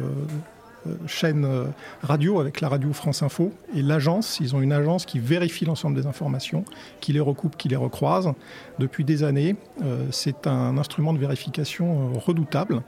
chaîne 1.07 1.45
euh, 1.45 1.65
radio 2.03 2.41
avec 2.41 2.61
la 2.61 2.69
radio 2.69 2.93
France 2.93 3.23
Info 3.23 3.53
et 3.75 3.83
l'agence. 3.83 4.39
Ils 4.41 4.55
ont 4.57 4.61
une 4.61 4.73
agence 4.73 5.07
qui 5.07 5.19
vérifie 5.19 5.65
l'ensemble 5.65 6.01
des 6.01 6.07
informations, 6.07 6.65
qui 7.01 7.13
les 7.13 7.21
recoupe, 7.21 7.57
qui 7.57 7.69
les 7.69 7.77
recroise 7.77 8.33
depuis 8.79 9.05
des 9.05 9.23
années. 9.23 9.57
Euh, 9.83 10.07
c'est 10.11 10.47
un 10.47 10.79
instrument 10.79 11.13
de 11.13 11.19
vérification 11.19 12.13
redoutable. 12.15 12.83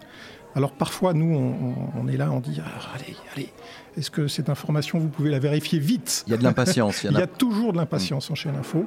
Alors 0.54 0.72
parfois, 0.72 1.14
nous, 1.14 1.34
on, 1.96 2.06
est 2.08 2.16
là, 2.16 2.30
on 2.30 2.40
dit 2.40 2.60
ah, 2.64 2.92
allez, 2.94 3.16
allez, 3.34 3.48
est-ce 3.96 4.10
que 4.10 4.28
cette 4.28 4.48
information, 4.48 4.98
vous 4.98 5.08
pouvez 5.08 5.30
la 5.30 5.38
vérifier 5.38 5.78
vite? 5.78 6.24
Il 6.26 6.30
y 6.30 6.34
a 6.34 6.36
de 6.36 6.44
l'impatience. 6.44 7.02
Il, 7.02 7.12
y 7.12 7.16
a 7.22 7.26
toujours 7.26 7.72
de 7.72 7.78
l'impatience 7.78 8.30
en 8.30 8.34
chaîne 8.34 8.56
info. 8.56 8.86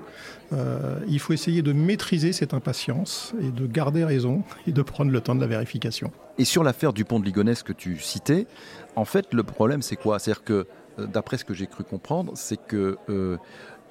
il 1.08 1.20
faut 1.20 1.34
essayer 1.34 1.62
de 1.62 1.74
maîtriser 1.74 2.32
cette 2.32 2.54
impatience 2.54 3.34
et 3.42 3.52
de 3.52 3.68
garder 3.68 4.06
raison 4.06 4.44
et 4.66 4.72
de 4.72 4.82
prendre 4.82 5.12
le 5.12 5.20
temps 5.20 5.36
de 5.36 5.42
la 5.42 5.48
vérification. 5.48 6.12
Et 6.38 6.46
sur 6.46 6.64
l'affaire 6.64 6.94
du 6.94 7.04
pont 7.04 7.20
de 7.20 7.26
Ligonnès 7.26 7.64
que 7.64 7.74
tu 7.74 8.00
citais, 8.00 8.46
en 8.96 9.06
fait, 9.06 9.34
le 9.34 9.44
problème, 9.44 9.82
c'est 9.82 9.96
quoi? 9.96 10.20
C'est-à-dire 10.20 10.44
que, 10.44 10.68
euh, 11.00 11.08
d'après 11.08 11.38
ce 11.38 11.46
que 11.46 11.54
j'ai 11.54 11.68
cru 11.68 11.84
comprendre, 11.84 12.34
c'est 12.36 12.58
que 12.58 12.98
euh, 13.10 13.38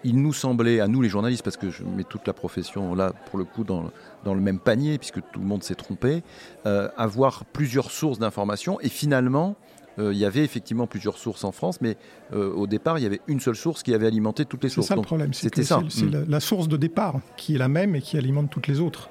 il 0.07 0.21
nous 0.23 0.33
semblait, 0.33 0.81
à 0.81 0.89
nous 0.89 1.03
les 1.03 1.09
journalistes, 1.09 1.43
parce 1.43 1.57
que 1.57 1.71
je 1.71 1.85
mets 1.85 2.05
toute 2.05 2.27
la 2.27 2.33
profession 2.33 2.95
là, 2.95 3.13
pour 3.27 3.39
le 3.39 3.45
coup, 3.45 3.65
dans, 3.65 3.91
dans 4.25 4.35
le 4.35 4.41
même 4.41 4.59
panier, 4.59 4.99
puisque 4.99 5.21
tout 5.33 5.41
le 5.41 5.47
monde 5.47 5.63
s'est 5.63 5.75
trompé, 5.75 6.23
euh, 6.65 6.89
avoir 6.97 7.45
plusieurs 7.45 7.91
sources 7.91 8.19
d'informations. 8.19 8.81
Et 8.81 8.89
finalement, 8.89 9.57
il 9.99 10.13
y 10.13 10.27
avait 10.27 10.45
effectivement 10.45 10.87
plusieurs 10.87 11.17
sources 11.17 11.43
en 11.43 11.53
France, 11.53 11.81
mais 11.81 11.97
au 12.35 12.67
départ, 12.67 12.99
il 12.99 13.03
y 13.03 13.07
avait 13.07 13.23
une 13.29 13.41
seule 13.41 13.57
source 13.57 13.83
qui 13.83 13.95
avait 13.95 14.07
alimenté 14.07 14.45
toutes 14.45 14.63
les 14.63 14.69
sources. 14.69 14.89
C'est 14.89 14.93
ça 14.93 14.97
le 14.97 15.01
problème, 15.01 15.33
c'était 15.33 15.63
ça. 15.63 15.81
C'est 15.89 16.05
hmm. 16.05 16.11
la, 16.11 16.25
la, 16.29 16.41
source 16.41 16.69
de 16.69 16.77
départ 16.77 17.15
qui 17.39 17.55
est 17.55 17.59
la 17.59 17.69
même 17.69 17.97
et 17.97 18.03
qui 18.03 18.19
alimente 18.19 18.51
toutes 18.51 18.67
les 18.67 18.81
autres. 18.81 19.09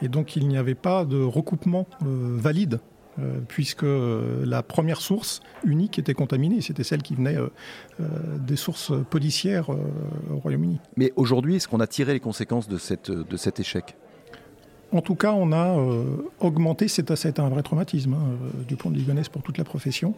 Et 0.00 0.06
donc, 0.06 0.36
il 0.36 0.46
n'y 0.46 0.56
avait 0.56 0.76
pas 0.76 1.04
de 1.04 1.20
recoupement 1.20 1.86
valide 2.00 2.74
euh, 2.74 2.97
puisque 3.48 3.84
euh, 3.84 4.44
la 4.44 4.62
première 4.62 5.00
source 5.00 5.40
unique 5.64 5.98
était 5.98 6.14
contaminée. 6.14 6.60
C'était 6.60 6.84
celle 6.84 7.02
qui 7.02 7.14
venait 7.14 7.36
euh, 7.36 7.48
des 8.38 8.56
sources 8.56 8.92
policières 9.10 9.70
au 9.70 10.38
Royaume-Uni. 10.38 10.78
Mais 10.96 11.12
aujourd'hui, 11.16 11.56
est-ce 11.56 11.68
qu'on 11.68 11.80
a 11.80 11.86
tiré 11.86 12.12
les 12.12 12.20
conséquences 12.20 12.68
de, 12.68 12.78
cette, 12.78 13.10
de 13.10 13.36
cet 13.36 13.60
échec? 13.60 13.96
En 14.90 15.02
tout 15.02 15.16
cas, 15.16 15.32
on 15.32 15.52
a 15.52 15.76
augmenté, 16.40 16.88
c'est 16.88 17.38
un 17.38 17.48
vrai 17.50 17.62
traumatisme 17.62 18.14
hein, 18.14 18.38
du 18.66 18.76
pont 18.76 18.90
de 18.90 18.96
Ligonnès 18.96 19.28
pour 19.28 19.42
toute 19.42 19.58
la 19.58 19.64
profession. 19.64 20.14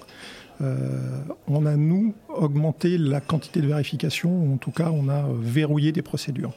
on 0.60 1.66
a, 1.66 1.76
nous, 1.76 2.14
augmenté 2.28 2.96
la 2.96 3.20
quantité 3.20 3.60
de 3.62 3.66
vérification, 3.66 4.54
en 4.54 4.58
tout 4.58 4.70
cas, 4.70 4.90
on 4.92 5.08
a 5.08 5.24
verrouillé 5.40 5.90
des 5.90 6.02
procédures. 6.02 6.52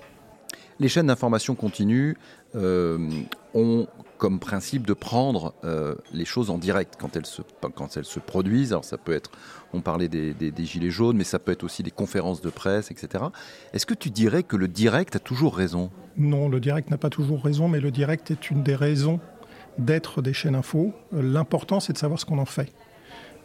Les 0.79 0.89
chaînes 0.89 1.07
d'information 1.07 1.55
continue 1.55 2.15
ont 2.53 3.87
comme 4.17 4.39
principe 4.39 4.87
de 4.87 4.93
prendre 4.93 5.53
euh, 5.63 5.95
les 6.13 6.25
choses 6.25 6.49
en 6.49 6.57
direct 6.57 6.95
quand 6.99 7.15
elles 7.15 7.25
se, 7.25 7.41
quand 7.75 7.97
elles 7.97 8.05
se 8.05 8.19
produisent. 8.19 8.71
Alors 8.71 8.85
ça 8.85 8.97
peut 8.97 9.13
être, 9.13 9.31
on 9.73 9.81
parlait 9.81 10.07
des, 10.07 10.53
gilets 10.65 10.91
jaunes, 10.91 11.17
mais 11.17 11.23
ça 11.23 11.39
peut 11.39 11.51
être 11.51 11.63
aussi 11.63 11.83
des 11.83 11.91
conférences 11.91 12.41
de 12.41 12.49
presse, 12.49 12.91
etc. 12.91 13.25
Est-ce 13.73 13.85
que 13.85 13.93
tu 13.93 14.09
dirais 14.09 14.43
que 14.43 14.55
le 14.55 14.67
direct 14.67 15.15
a 15.15 15.19
toujours 15.19 15.55
raison? 15.55 15.89
Non, 16.17 16.47
le 16.47 16.59
direct 16.59 16.89
n'a 16.89 16.97
pas 16.97 17.09
toujours 17.09 17.43
raison, 17.43 17.67
mais 17.67 17.79
le 17.79 17.91
direct 17.91 18.31
est 18.31 18.49
une 18.49 18.63
des 18.63 18.75
raisons 18.75 19.19
d'être 19.77 20.21
des 20.21 20.33
chaînes 20.33 20.55
info. 20.55 20.93
L'important, 21.11 21.79
c'est 21.79 21.93
de 21.93 21.97
savoir 21.97 22.19
ce 22.19 22.25
qu'on 22.25 22.37
en 22.37 22.45
fait. 22.45 22.71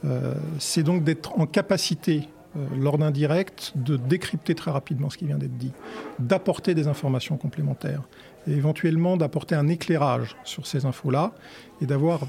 Euh, 0.05 0.35
c'est 0.59 0.83
donc 0.83 1.03
d'être 1.03 1.39
en 1.39 1.47
capacité 1.47 2.29
euh, 2.57 2.67
lors 2.79 2.99
d'un 2.99 3.11
direct, 3.11 3.73
de 3.77 3.97
décrypter 3.97 4.55
très 4.55 4.71
rapidement 4.71 5.11
ce 5.11 5.19
qui 5.19 5.27
vient 5.27 5.39
d'être 5.39 5.57
dit, 5.59 5.73
d'apporter 6.19 6.75
des 6.75 6.89
informations 6.89 7.37
complémentaires, 7.37 8.03
éventuellement 8.51 9.17
d'apporter 9.17 9.55
un 9.55 9.69
éclairage 9.69 10.37
sur 10.45 10.67
ces 10.67 10.87
infos-là 10.87 11.33
et 11.81 11.87
d'avoir 11.87 12.21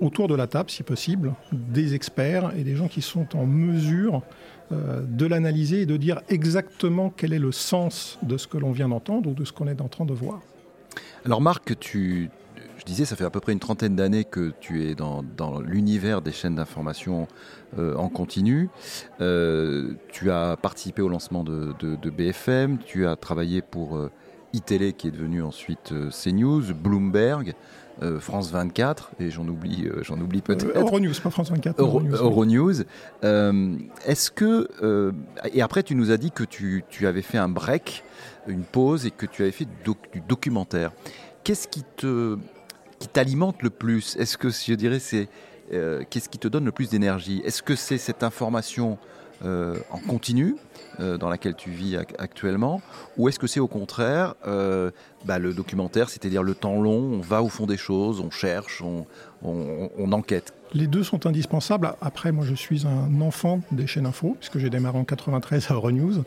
autour 0.00 0.28
de 0.28 0.34
la 0.34 0.46
table, 0.46 0.70
si 0.70 0.82
possible, 0.82 1.34
des 1.52 1.94
experts 1.94 2.52
et 2.56 2.64
des 2.64 2.76
gens 2.76 2.88
qui 2.88 3.02
sont 3.02 3.36
en 3.36 3.46
mesure 3.46 4.22
euh, 4.72 5.02
de 5.06 5.26
l'analyser 5.26 5.82
et 5.82 5.86
de 5.86 5.96
dire 5.96 6.20
exactement 6.28 7.10
quel 7.10 7.32
est 7.32 7.38
le 7.38 7.52
sens 7.52 8.18
de 8.22 8.36
ce 8.36 8.46
que 8.46 8.58
l'on 8.58 8.72
vient 8.72 8.88
d'entendre 8.88 9.30
ou 9.30 9.34
de 9.34 9.44
ce 9.44 9.52
qu'on 9.52 9.68
est 9.68 9.80
en 9.80 9.88
train 9.88 10.04
de 10.04 10.12
voir. 10.12 10.40
Alors 11.24 11.40
Marc, 11.40 11.78
tu, 11.78 12.30
je 12.78 12.84
disais, 12.84 13.04
ça 13.04 13.16
fait 13.16 13.24
à 13.24 13.30
peu 13.30 13.40
près 13.40 13.52
une 13.52 13.60
trentaine 13.60 13.94
d'années 13.94 14.24
que 14.24 14.52
tu 14.60 14.84
es 14.84 14.94
dans, 14.94 15.22
l'univers 15.64 16.20
des 16.20 16.32
chaînes 16.32 16.56
d'information 16.56 17.28
euh, 17.78 17.94
en 17.96 18.08
continu. 18.08 18.70
Euh, 19.20 19.92
tu 20.10 20.30
as 20.30 20.56
participé 20.56 21.00
au 21.00 21.08
lancement 21.08 21.44
de, 21.44 22.10
BFM, 22.10 22.78
tu 22.78 23.06
as 23.06 23.16
travaillé 23.16 23.62
pour 23.62 23.96
iTélé 24.52 24.92
qui 24.92 25.08
est 25.08 25.10
devenu 25.10 25.42
ensuite 25.42 25.92
CNews, 26.10 26.74
Bloomberg, 26.74 27.54
France 28.18 28.50
24, 28.50 29.12
et 29.20 29.30
j'en 29.30 29.46
oublie, 29.46 29.88
j'en 30.00 30.18
oublie 30.20 30.40
peut-être. 30.40 30.76
Euronews, 30.76 31.12
pas 31.22 31.30
France 31.30 31.50
24. 31.50 31.78
Euronews. 31.80 32.82
Est-ce 34.06 34.30
que. 34.30 35.12
et 35.52 35.62
après, 35.62 35.82
tu 35.82 35.94
nous 35.94 36.10
as 36.10 36.16
dit 36.16 36.30
que 36.30 36.42
tu, 36.42 36.84
tu, 36.88 37.06
avais 37.06 37.22
fait 37.22 37.38
un 37.38 37.48
break, 37.48 38.02
une 38.48 38.64
pause, 38.64 39.06
et 39.06 39.10
que 39.10 39.26
tu 39.26 39.42
avais 39.42 39.52
fait 39.52 39.68
du 39.84 40.20
documentaire. 40.20 40.92
Qu'est-ce 41.44 41.68
qui 41.68 41.84
te 41.96 42.38
qui 43.02 43.08
t'alimente 43.08 43.62
le 43.62 43.70
plus? 43.70 44.16
Est-ce 44.16 44.38
que, 44.38 44.48
je 44.50 44.74
dirais, 44.74 45.00
c'est 45.00 45.28
euh, 45.72 46.04
qu'est-ce 46.08 46.28
qui 46.28 46.38
te 46.38 46.46
donne 46.46 46.64
le 46.64 46.72
plus 46.72 46.88
d'énergie? 46.88 47.42
Est-ce 47.44 47.62
que 47.62 47.74
c'est 47.74 47.98
cette 47.98 48.22
information 48.22 48.96
euh, 49.44 49.76
en 49.90 49.98
continu 49.98 50.56
euh, 51.00 51.18
dans 51.18 51.28
laquelle 51.28 51.54
tu 51.54 51.70
vis 51.70 51.96
actuellement 51.96 52.80
Ou 53.16 53.28
est-ce 53.28 53.38
que 53.38 53.46
c'est 53.46 53.60
au 53.60 53.68
contraire 53.68 54.34
bah, 55.24 55.38
le 55.38 55.54
documentaire, 55.54 56.10
c'est-à-dire 56.10 56.42
le 56.42 56.54
temps 56.54 56.80
long, 56.80 56.98
on 56.98 57.20
va 57.20 57.42
au 57.42 57.48
fond 57.48 57.66
des 57.66 57.76
choses, 57.76 58.18
on 58.18 58.30
cherche, 58.30 58.82
on, 58.82 60.12
enquête? 60.12 60.52
Les 60.74 60.88
deux 60.88 61.04
sont 61.04 61.26
indispensables. 61.26 61.94
Après, 62.00 62.32
moi, 62.32 62.44
je 62.44 62.54
suis 62.54 62.86
un 62.86 63.20
enfant 63.20 63.60
des 63.70 63.86
chaînes 63.86 64.06
info, 64.06 64.36
puisque 64.38 64.58
j'ai 64.58 64.68
démarré 64.68 64.98
en 64.98 65.04
93 65.04 65.70
à 65.70 65.74
Euronews, 65.74 66.24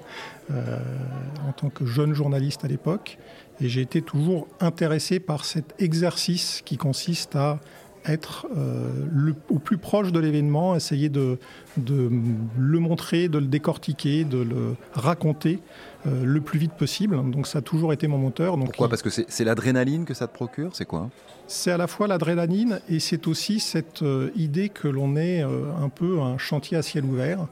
en 0.50 1.52
tant 1.58 1.70
que 1.70 1.86
jeune 1.86 2.14
journaliste 2.14 2.64
à 2.64 2.70
l'époque. 2.70 3.18
Et 3.60 3.68
j'ai 3.68 3.82
été 3.82 4.02
toujours 4.02 4.48
intéressé 4.60 5.20
par 5.20 5.44
cet 5.44 5.76
exercice 5.80 6.62
qui 6.64 6.78
consiste 6.78 7.36
à 7.36 7.60
être 8.08 8.48
euh, 8.56 8.90
le, 9.12 9.36
au 9.50 9.60
plus 9.60 9.78
proche 9.78 10.12
de 10.12 10.20
l'événement, 10.20 10.76
essayer 10.76 11.10
de, 11.10 11.38
de, 11.78 12.10
le 12.58 12.80
montrer, 12.80 13.28
de 13.28 13.38
le 13.38 13.46
décortiquer, 13.46 14.24
de 14.24 14.38
le 14.38 14.76
raconter 14.94 15.60
euh, 16.06 16.24
le 16.24 16.42
plus 16.42 16.60
vite 16.60 16.74
possible. 16.74 17.18
Donc 17.32 17.48
ça 17.48 17.60
a 17.60 17.62
toujours 17.62 17.94
été 17.94 18.08
mon 18.08 18.18
moteur. 18.18 18.58
Donc 18.58 18.68
Pourquoi? 18.68 18.90
Parce 18.90 19.02
que 19.02 19.10
c'est 19.10 19.44
l'adrénaline 19.44 20.06
que 20.06 20.14
ça 20.14 20.28
te 20.28 20.34
procure? 20.34 20.76
C'est 20.76 20.86
quoi? 20.86 21.10
C'est 21.48 21.72
à 21.72 21.78
la 21.78 21.88
fois 21.88 22.08
l'adrénaline 22.08 22.80
et 22.90 23.00
c'est 23.00 23.28
aussi 23.28 23.60
cette 23.60 24.02
euh, 24.02 24.30
idée 24.36 24.70
que 24.70 24.88
l'on 24.88 25.16
est 25.16 25.42
un 25.42 25.90
peu 25.90 26.22
un 26.22 26.38
chantier 26.38 26.78
à 26.78 26.82
ciel 26.82 27.06
ouvert. 27.06 27.48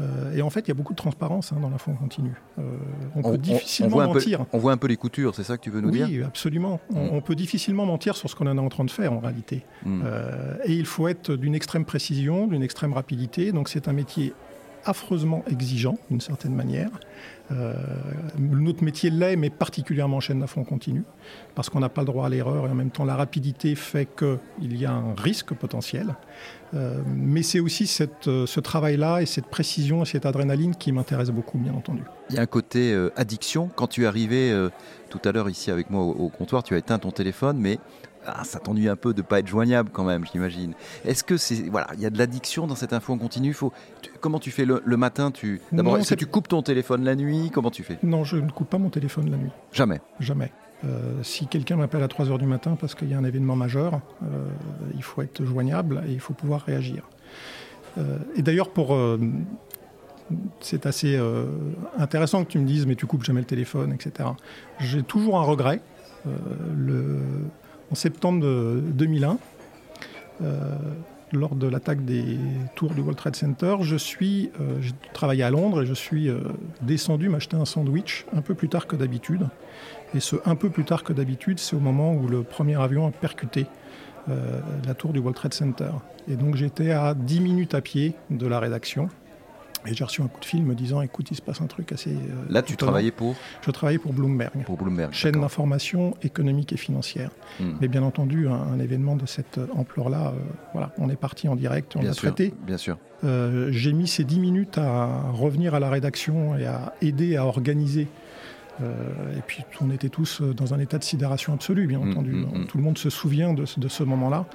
Euh, 0.00 0.34
et 0.34 0.42
en 0.42 0.50
fait, 0.50 0.60
il 0.60 0.68
y 0.68 0.70
a 0.70 0.74
beaucoup 0.74 0.92
de 0.92 0.98
transparence 0.98 1.52
hein, 1.52 1.58
dans 1.60 1.70
l'info 1.70 1.92
continue. 1.92 2.34
Euh, 2.58 2.62
on, 3.14 3.22
peut 3.22 3.38
difficilement 3.38 4.04
mentir. 4.04 4.44
on 4.52 4.58
voit 4.58 4.72
un 4.72 4.76
peu 4.76 4.86
les 4.86 4.96
coutures, 4.96 5.34
c'est 5.34 5.44
ça 5.44 5.56
que 5.56 5.62
tu 5.62 5.70
veux 5.70 5.80
nous 5.80 5.90
dire? 5.90 6.06
Oui, 6.08 6.22
absolument. 6.22 6.80
Mm. 6.90 6.96
On, 7.12 7.20
peut 7.20 7.34
difficilement 7.34 7.86
mentir 7.86 8.16
sur 8.16 8.28
ce 8.28 8.34
qu'on 8.34 8.46
est 8.46 8.58
en 8.58 8.68
train 8.68 8.84
de 8.84 8.90
faire 8.90 9.12
en 9.12 9.20
réalité. 9.20 9.64
Mm. 9.84 10.02
Euh, 10.04 10.56
et 10.64 10.72
il 10.72 10.86
faut 10.86 11.08
être 11.08 11.34
d'une 11.34 11.54
extrême 11.54 11.84
précision, 11.84 12.46
d'une 12.46 12.62
extrême 12.62 12.92
rapidité. 12.92 13.52
Donc 13.52 13.68
c'est 13.68 13.88
un 13.88 13.92
métier 13.92 14.32
affreusement 14.86 15.44
exigeant 15.50 15.96
d'une 16.10 16.20
certaine 16.20 16.54
manière. 16.54 16.90
Euh, 17.52 17.74
notre 18.38 18.82
métier 18.82 19.10
l'est, 19.10 19.36
mais 19.36 19.50
particulièrement 19.50 20.16
en 20.16 20.20
chaîne 20.20 20.40
d'info 20.40 20.62
continue, 20.64 21.04
parce 21.54 21.68
qu'on 21.68 21.80
n'a 21.80 21.90
pas 21.90 22.00
le 22.00 22.06
droit 22.06 22.26
à 22.26 22.28
l'erreur 22.30 22.66
et 22.66 22.70
en 22.70 22.74
même 22.74 22.90
temps 22.90 23.04
la 23.04 23.16
rapidité 23.16 23.74
fait 23.74 24.08
qu'il 24.16 24.76
y 24.76 24.86
a 24.86 24.92
un 24.92 25.14
risque 25.14 25.52
potentiel. 25.52 26.14
Euh, 26.72 27.02
mais 27.06 27.42
c'est 27.42 27.60
aussi 27.60 27.86
cette, 27.86 28.28
euh, 28.28 28.46
ce 28.46 28.60
travail-là 28.60 29.20
et 29.20 29.26
cette 29.26 29.46
précision 29.46 30.02
et 30.02 30.06
cette 30.06 30.24
adrénaline 30.24 30.74
qui 30.74 30.90
m'intéresse 30.90 31.30
beaucoup, 31.30 31.58
bien 31.58 31.74
entendu. 31.74 32.02
Il 32.30 32.36
y 32.36 32.38
a 32.38 32.42
un 32.42 32.46
côté 32.46 32.96
addiction. 33.16 33.68
Quand 33.76 33.88
tu 33.88 34.04
es 34.04 34.06
arrivé 34.06 34.68
tout 35.10 35.20
à 35.24 35.32
l'heure 35.32 35.50
ici 35.50 35.70
avec 35.70 35.90
moi 35.90 36.02
au, 36.02 36.30
comptoir, 36.30 36.62
tu 36.62 36.74
as 36.74 36.78
éteint 36.78 36.98
ton 36.98 37.10
téléphone, 37.10 37.58
mais 37.58 37.78
ah, 38.26 38.44
ça 38.44 38.58
t'ennuie 38.58 38.88
un 38.88 38.96
peu 38.96 39.12
de 39.12 39.22
ne 39.22 39.26
pas 39.26 39.38
être 39.38 39.46
joignable 39.46 39.90
quand 39.92 40.04
même, 40.04 40.24
j'imagine. 40.30 40.74
Est-ce 41.04 41.24
que 41.24 41.36
c'est 41.36 41.68
voilà, 41.68 41.88
il 41.94 42.00
y 42.00 42.06
a 42.06 42.10
de 42.10 42.18
l'addiction 42.18 42.66
dans 42.66 42.74
cette 42.74 42.92
info 42.92 43.12
en 43.12 43.18
continu? 43.18 43.52
Faut, 43.52 43.72
comment 44.20 44.38
tu 44.38 44.50
fais 44.50 44.64
le, 44.64 44.80
matin? 44.96 45.30
Tu 45.30 45.60
d'abord, 45.72 45.98
est-ce 45.98 46.10
que 46.10 46.18
tu 46.18 46.26
coupes 46.26 46.48
ton 46.48 46.62
téléphone 46.62 47.04
la 47.04 47.16
nuit? 47.16 47.50
Comment 47.52 47.70
tu 47.70 47.82
fais? 47.82 47.98
Non, 48.02 48.24
je 48.24 48.36
ne 48.36 48.50
coupe 48.50 48.68
pas 48.68 48.78
mon 48.78 48.90
téléphone 48.90 49.30
la 49.30 49.36
nuit. 49.36 49.50
Jamais. 49.72 50.00
Jamais. 50.20 50.50
Euh, 50.84 51.22
si 51.22 51.46
quelqu'un 51.46 51.76
m'appelle 51.76 52.02
à 52.02 52.08
3 52.08 52.26
h 52.26 52.38
du 52.38 52.46
matin 52.46 52.76
parce 52.78 52.94
qu'il 52.94 53.08
y 53.08 53.14
a 53.14 53.18
un 53.18 53.24
événement 53.24 53.56
majeur, 53.56 54.00
euh, 54.22 54.46
il 54.94 55.02
faut 55.02 55.22
être 55.22 55.44
joignable 55.44 56.02
et 56.06 56.12
il 56.12 56.20
faut 56.20 56.34
pouvoir 56.34 56.62
réagir. 56.62 57.08
Euh, 57.96 58.18
et 58.36 58.42
d'ailleurs, 58.42 58.70
pour 58.70 58.96
c'est 60.60 60.86
assez 60.86 61.20
intéressant 61.98 62.44
que 62.44 62.50
tu 62.50 62.58
me 62.58 62.66
dises, 62.66 62.86
mais 62.86 62.94
tu 62.94 63.06
coupes 63.06 63.24
jamais 63.24 63.40
le 63.40 63.46
téléphone, 63.46 63.92
etc. 63.92 64.30
J'ai 64.80 65.02
toujours 65.02 65.38
un 65.38 65.42
regret. 65.42 65.80
le, 66.24 67.20
en 67.90 67.94
septembre 67.94 68.40
2001, 68.42 69.38
lors 71.34 71.54
de 71.54 71.66
l'attaque 71.66 72.04
des 72.04 72.38
tours 72.74 72.94
du 72.94 73.00
World 73.00 73.18
Trade 73.18 73.36
Center, 73.36 73.76
je 73.80 73.96
suis, 73.96 74.50
euh, 74.60 74.80
j'ai 74.80 74.92
travaillé 75.12 75.42
à 75.42 75.50
Londres 75.50 75.82
et 75.82 75.86
je 75.86 75.94
suis 75.94 76.28
euh, 76.28 76.38
descendu 76.82 77.28
m'acheter 77.28 77.56
un 77.56 77.64
sandwich 77.64 78.24
un 78.34 78.40
peu 78.40 78.54
plus 78.54 78.68
tard 78.68 78.86
que 78.86 78.96
d'habitude. 78.96 79.48
Et 80.14 80.20
ce 80.20 80.36
un 80.44 80.54
peu 80.54 80.70
plus 80.70 80.84
tard 80.84 81.02
que 81.02 81.12
d'habitude, 81.12 81.58
c'est 81.58 81.76
au 81.76 81.80
moment 81.80 82.14
où 82.14 82.28
le 82.28 82.42
premier 82.42 82.80
avion 82.80 83.06
a 83.06 83.10
percuté 83.10 83.66
euh, 84.28 84.60
la 84.86 84.94
tour 84.94 85.12
du 85.12 85.18
World 85.18 85.36
Trade 85.36 85.54
Center. 85.54 85.90
Et 86.28 86.36
donc 86.36 86.56
j'étais 86.56 86.92
à 86.92 87.14
10 87.14 87.40
minutes 87.40 87.74
à 87.74 87.80
pied 87.80 88.14
de 88.30 88.46
la 88.46 88.60
rédaction. 88.60 89.08
Et 89.86 89.94
j'ai 89.94 90.04
reçu 90.04 90.22
un 90.22 90.28
coup 90.28 90.40
de 90.40 90.44
fil 90.44 90.62
me 90.62 90.74
disant 90.74 91.02
écoute, 91.02 91.30
il 91.30 91.36
se 91.36 91.42
passe 91.42 91.60
un 91.60 91.66
truc 91.66 91.92
assez. 91.92 92.10
Euh, 92.10 92.44
Là, 92.48 92.62
tu 92.62 92.76
travaillais 92.76 93.10
pour 93.10 93.34
Je 93.62 93.70
travaillais 93.70 93.98
pour 93.98 94.12
Bloomberg. 94.12 94.64
Pour 94.64 94.76
Bloomberg. 94.76 95.12
Chaîne 95.12 95.40
d'information 95.40 96.16
économique 96.22 96.72
et 96.72 96.76
financière. 96.76 97.30
Hmm. 97.60 97.74
Mais 97.80 97.88
bien 97.88 98.02
entendu, 98.02 98.48
un, 98.48 98.78
événement 98.78 99.16
de 99.16 99.26
cette 99.26 99.60
ampleur-là, 99.74 100.28
euh, 100.28 100.40
voilà, 100.72 100.92
on 100.98 101.08
est 101.08 101.16
parti 101.16 101.48
en 101.48 101.56
direct, 101.56 101.96
on 101.96 102.02
l'a 102.02 102.14
traité. 102.14 102.52
Bien 102.66 102.76
sûr. 102.76 102.98
Euh, 103.24 103.68
j'ai 103.70 103.92
mis 103.92 104.06
ces 104.06 104.24
10 104.24 104.40
minutes 104.40 104.78
à 104.78 105.30
revenir 105.32 105.74
à 105.74 105.80
la 105.80 105.90
rédaction 105.90 106.56
et 106.56 106.66
à 106.66 106.92
aider 107.00 107.36
à 107.36 107.46
organiser. 107.46 108.08
et 108.80 109.42
puis 109.46 109.64
on 109.80 109.90
était 109.90 110.08
tous 110.08 110.42
dans 110.42 110.74
un 110.74 110.80
état 110.80 110.98
de 110.98 111.04
sidération 111.04 111.54
absolue, 111.54 111.86
bien 111.86 112.00
hmm, 112.00 112.10
entendu. 112.10 112.32
Hmm, 112.32 112.66
Tout 112.66 112.78
le 112.78 112.84
monde 112.84 112.98
se 112.98 113.08
souvient 113.08 113.54
de, 113.54 113.64
de 113.76 113.88
ce 113.88 114.02
moment-là. 114.02 114.46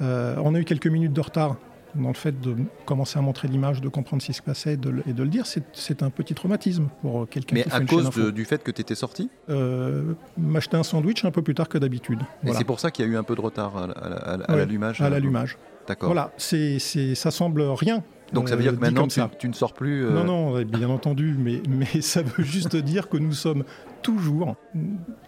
on 0.00 0.54
a 0.54 0.58
eu 0.58 0.64
quelques 0.64 0.88
minutes 0.88 1.12
de 1.12 1.20
retard 1.20 1.56
dans 1.96 2.08
le 2.08 2.14
fait 2.14 2.40
de 2.40 2.56
commencer 2.84 3.18
à 3.18 3.22
montrer 3.22 3.48
l'image, 3.48 3.80
de 3.80 3.88
comprendre 3.88 4.22
ce 4.22 4.26
qui 4.28 4.32
se 4.34 4.42
passait 4.42 4.74
et 4.74 4.76
de, 4.76 4.90
le 4.90 5.28
dire, 5.28 5.44
c'est 5.46 6.02
un 6.02 6.10
petit 6.10 6.34
traumatisme 6.34 6.88
pour 7.02 7.28
quelqu'un 7.28 7.56
qui 7.56 7.62
fait 7.62 7.72
à 7.72 7.80
cause 7.80 8.10
du 8.32 8.44
fait 8.44 8.62
que 8.62 8.70
tu 8.70 8.80
étais 8.80 8.94
sorti? 8.94 9.30
Euh, 9.48 10.14
M'acheter 10.36 10.76
un 10.76 10.82
sandwich 10.82 11.24
un 11.24 11.30
peu 11.30 11.42
plus 11.42 11.54
tard 11.54 11.68
que 11.68 11.78
d'habitude. 11.78 12.20
Et 12.44 12.52
c'est 12.52 12.64
pour 12.64 12.80
ça 12.80 12.90
qu'il 12.90 13.04
y 13.04 13.08
a 13.08 13.10
eu 13.10 13.16
un 13.16 13.22
peu 13.22 13.34
de 13.34 13.40
retard 13.40 13.76
à, 13.76 14.56
l'allumage 14.56 15.00
À 15.00 15.10
l'allumage. 15.10 15.58
D'accord. 15.88 16.08
Voilà, 16.08 16.32
c'est, 16.36 16.78
ça 17.14 17.30
semble 17.30 17.62
rien. 17.62 18.02
Donc 18.32 18.48
ça 18.48 18.56
veut 18.56 18.62
dire 18.62 18.72
que 18.72 18.78
euh, 18.78 18.80
maintenant 18.80 19.06
tu, 19.06 19.48
ne 19.48 19.52
sors 19.52 19.72
plus 19.72 20.04
euh, 20.04 20.10
Non, 20.10 20.24
non, 20.24 20.62
bien 20.62 20.88
entendu, 20.88 21.36
mais, 21.38 21.62
mais 21.68 22.00
ça 22.00 22.22
veut 22.22 22.42
juste 22.42 22.74
dire 22.84 23.08
que 23.08 23.16
nous 23.16 23.32
sommes 23.32 23.62
toujours 24.02 24.56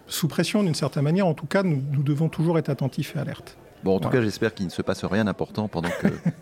sous 0.09 0.27
pression 0.27 0.65
d'une 0.65 0.75
certaine 0.75 1.05
manière. 1.05 1.27
En 1.27 1.35
tout 1.35 1.47
cas, 1.47 1.63
nous, 1.63 1.81
nous 1.93 2.03
devons 2.03 2.29
toujours 2.29 2.59
être 2.59 2.71
attentifs 2.71 3.15
et 3.15 3.21
alertes. 3.21 3.57
Bon, 3.85 3.97
en 3.97 4.01
tout 4.01 4.09
cas, 4.09 4.21
j'espère 4.23 4.55
qu'il 4.55 4.67
ne 4.67 4.71
se 4.71 4.83
passe 4.83 5.05
rien 5.05 5.25
d'important 5.25 5.69
pendant 5.69 5.91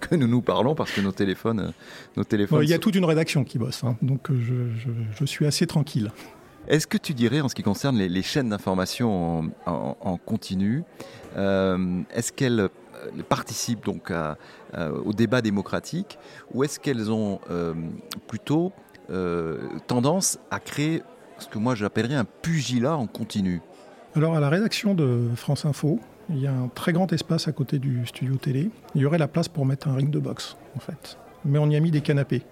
que, 0.00 0.14
nous 0.16 0.26
nous 0.26 0.42
parlons, 0.42 0.74
parce 0.74 0.90
que 0.90 1.00
nos 1.00 1.12
téléphones, 1.12 1.60
euh, 1.60 1.70
nos 2.16 2.24
téléphones. 2.24 2.62
il 2.62 2.70
y 2.70 2.74
a 2.74 2.78
toute 2.78 2.94
une 2.94 3.04
rédaction 3.04 3.44
qui 3.44 3.58
bosse, 3.58 3.84
hein, 3.84 3.96
donc 4.02 4.30
euh, 4.30 4.70
je, 5.18 5.24
suis 5.24 5.46
assez 5.46 5.66
tranquille. 5.66 6.10
Est-ce 6.68 6.86
que 6.86 6.98
tu 6.98 7.14
dirais, 7.14 7.40
en 7.40 7.48
ce 7.48 7.54
qui 7.54 7.62
concerne 7.62 7.96
les, 7.96 8.22
chaînes 8.22 8.48
d'information 8.48 9.50
en, 9.66 10.16
continu, 10.16 10.82
euh, 11.36 12.02
est-ce 12.12 12.32
qu'elles 12.32 12.68
participent 13.28 13.84
donc 13.84 14.12
au 14.76 15.12
débat 15.12 15.42
démocratique, 15.42 16.18
ou 16.52 16.64
est-ce 16.64 16.80
qu'elles 16.80 17.12
ont 17.12 17.38
plutôt 18.26 18.72
tendance 19.86 20.38
à 20.50 20.58
créer 20.58 21.02
ce 21.38 21.46
que 21.46 21.58
moi 21.58 21.76
j'appellerais 21.76 22.16
un 22.16 22.24
pugilat 22.24 22.96
en 22.96 23.06
continu? 23.06 23.60
Alors, 24.16 24.34
à 24.34 24.40
la 24.40 24.48
rédaction 24.48 24.94
de 24.94 25.28
France 25.36 25.66
Info, 25.66 26.00
il 26.30 26.40
y 26.40 26.46
a 26.46 26.52
un 26.52 26.68
très 26.68 26.92
grand 26.92 27.12
espace 27.12 27.48
à 27.48 27.52
côté 27.52 27.78
du 27.78 28.04
studio 28.06 28.36
télé. 28.36 28.70
Il 28.94 29.02
y 29.02 29.06
aurait 29.06 29.18
la 29.18 29.28
place 29.28 29.48
pour 29.48 29.64
mettre 29.66 29.88
un 29.88 29.94
ring 29.94 30.10
de 30.10 30.18
boxe, 30.18 30.56
en 30.76 30.80
fait. 30.80 31.18
Mais 31.44 31.58
on 31.58 31.70
y 31.70 31.76
a 31.76 31.80
mis 31.80 31.90
des 31.90 32.00
canapés. 32.00 32.42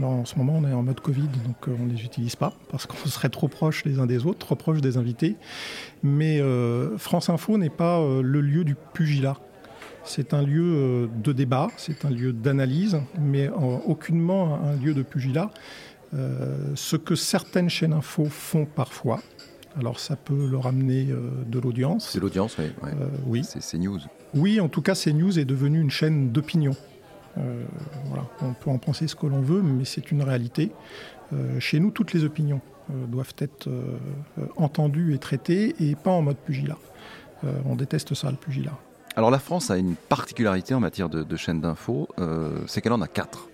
en 0.00 0.24
ce 0.24 0.36
moment, 0.36 0.54
on 0.56 0.68
est 0.68 0.72
en 0.72 0.82
mode 0.82 1.00
Covid, 1.00 1.28
donc 1.44 1.68
euh, 1.68 1.76
on 1.80 1.86
ne 1.86 1.92
les 1.92 2.04
utilise 2.04 2.36
pas, 2.36 2.52
parce 2.70 2.86
qu'on 2.86 2.96
serait 3.08 3.28
trop 3.28 3.48
proches 3.48 3.84
les 3.84 3.98
uns 3.98 4.06
des 4.06 4.26
autres, 4.26 4.38
trop 4.38 4.54
proches 4.54 4.80
des 4.80 4.96
invités. 4.96 5.36
Mais 6.02 6.40
euh, 6.40 6.96
France 6.98 7.28
Info 7.28 7.58
n'est 7.58 7.70
pas 7.70 7.98
euh, 7.98 8.22
le 8.22 8.40
lieu 8.40 8.64
du 8.64 8.76
pugilat. 8.94 9.36
C'est 10.04 10.32
un 10.32 10.42
lieu 10.42 11.10
de 11.12 11.32
débat, 11.32 11.66
c'est 11.76 12.04
un 12.04 12.10
lieu 12.10 12.32
d'analyse, 12.32 12.96
mais 13.18 13.48
aucunement 13.48 14.60
un 14.62 14.76
lieu 14.76 14.94
de 14.94 15.02
pugilat. 15.02 15.50
ce 16.12 16.94
que 16.94 17.16
certaines 17.16 17.68
chaînes 17.68 17.92
info 17.92 18.26
font 18.26 18.66
parfois, 18.66 19.18
alors 19.78 20.00
ça 20.00 20.16
peut 20.16 20.46
leur 20.46 20.66
amener 20.66 21.08
euh, 21.10 21.30
de 21.46 21.58
l'audience. 21.58 22.08
C'est 22.10 22.20
l'audience, 22.20 22.56
oui. 22.58 22.66
Euh, 22.84 23.08
oui. 23.26 23.42
C'est 23.44 23.78
News. 23.78 24.00
Oui, 24.34 24.60
en 24.60 24.68
tout 24.68 24.82
cas, 24.82 24.94
CNews 24.94 25.38
est 25.38 25.44
devenu 25.44 25.80
une 25.80 25.90
chaîne 25.90 26.30
d'opinion. 26.30 26.74
Euh, 27.38 27.62
voilà. 28.06 28.24
On 28.42 28.54
peut 28.54 28.70
en 28.70 28.78
penser 28.78 29.06
ce 29.06 29.14
que 29.14 29.26
l'on 29.26 29.42
veut, 29.42 29.62
mais 29.62 29.84
c'est 29.84 30.10
une 30.10 30.22
réalité. 30.22 30.72
chez 31.58 31.80
nous, 31.80 31.90
toutes 31.90 32.12
les 32.12 32.24
opinions 32.24 32.60
doivent 33.08 33.34
être 33.38 33.68
entendues 34.56 35.12
et 35.12 35.18
traitées, 35.18 35.74
et 35.80 35.96
pas 35.96 36.10
en 36.10 36.22
mode 36.22 36.36
pugilat. 36.36 36.78
on 37.64 37.74
déteste 37.74 38.14
ça, 38.14 38.30
le 38.30 38.36
pugilat. 38.36 38.78
Alors 39.16 39.30
la 39.30 39.40
France 39.40 39.70
a 39.70 39.76
une 39.76 39.96
particularité 39.96 40.72
en 40.72 40.80
matière 40.80 41.08
de, 41.08 41.24
de 41.24 41.36
chaînes 41.36 41.60
d'infos, 41.60 42.08
c'est 42.66 42.80
qu'elle 42.80 42.92
en 42.92 43.02
a 43.02 43.08
quatre. 43.08 43.48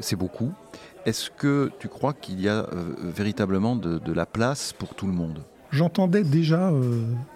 c'est 0.00 0.16
beaucoup. 0.16 0.52
Est-ce 1.04 1.30
que 1.30 1.70
tu 1.78 1.88
crois 1.88 2.12
qu'il 2.12 2.40
y 2.40 2.48
a 2.48 2.66
euh, 2.72 2.94
véritablement 3.00 3.76
de, 3.76 4.12
la 4.12 4.26
place 4.26 4.72
pour 4.72 4.94
tout 4.94 5.06
le 5.06 5.12
monde? 5.12 5.42
J'entendais 5.70 6.22
déjà 6.22 6.70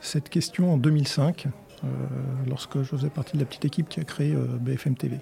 cette 0.03 0.29
question 0.29 0.75
en 0.75 0.77
2005, 0.77 1.47
lorsque 2.47 2.77
je 2.83 2.85
faisais 2.85 3.09
partie 3.09 3.39
de 3.39 3.41
la 3.41 3.47
petite 3.47 3.65
équipe 3.65 3.89
qui 3.89 3.99
a 3.99 4.05
créé 4.05 4.37
BFM 4.61 4.95
TV. 4.95 5.21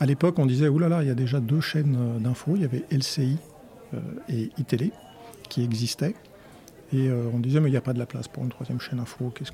À 0.00 0.06
l'époque, 0.06 0.38
on 0.38 0.46
disait, 0.46 0.68
oulala, 0.68 1.02
il 1.02 1.08
y 1.08 1.10
a 1.10 1.14
déjà 1.14 1.38
deux 1.38 1.60
chaînes 1.60 2.18
d'infos, 2.20 2.52
il 2.56 2.62
y 2.62 2.64
avait 2.64 2.84
LCI 2.90 3.36
et 4.30 4.50
iTélé 4.56 4.90
qui 5.50 5.62
existaient. 5.62 6.14
Et 6.92 7.08
euh, 7.08 7.24
on 7.34 7.38
disait, 7.38 7.60
mais 7.60 7.68
il 7.68 7.72
n'y 7.72 7.78
a 7.78 7.82
pas 7.82 7.92
de 7.92 7.98
la 7.98 8.06
place 8.06 8.28
pour 8.28 8.42
une 8.42 8.48
troisième 8.48 8.80
chaîne 8.80 8.98
info, 8.98 9.32
qu'est-ce 9.34 9.52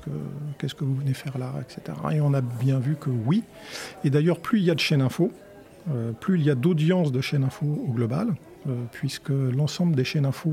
que, 0.75 0.85
vous 0.85 0.95
venez 0.95 1.13
faire 1.13 1.37
là, 1.37 1.53
etc. 1.61 1.97
Et 2.13 2.21
on 2.21 2.33
a 2.33 2.41
bien 2.41 2.79
vu 2.79 2.95
que 2.95 3.09
oui. 3.09 3.43
Et 4.03 4.09
d'ailleurs, 4.09 4.39
plus 4.39 4.59
il 4.59 4.65
y 4.65 4.71
a 4.71 4.75
de 4.75 4.79
chaînes 4.79 5.01
info, 5.01 5.31
euh, 5.33 5.44
plus 6.19 6.39
il 6.39 6.45
y 6.45 6.49
a 6.49 6.55
d'audience 6.55 7.11
de 7.11 7.21
chaînes 7.21 7.43
info 7.43 7.65
au 7.65 7.91
global, 7.91 8.35
euh, 8.67 8.73
puisque 8.91 9.29
l'ensemble 9.29 9.95
des 9.95 10.03
chaînes 10.03 10.25
info, 10.25 10.51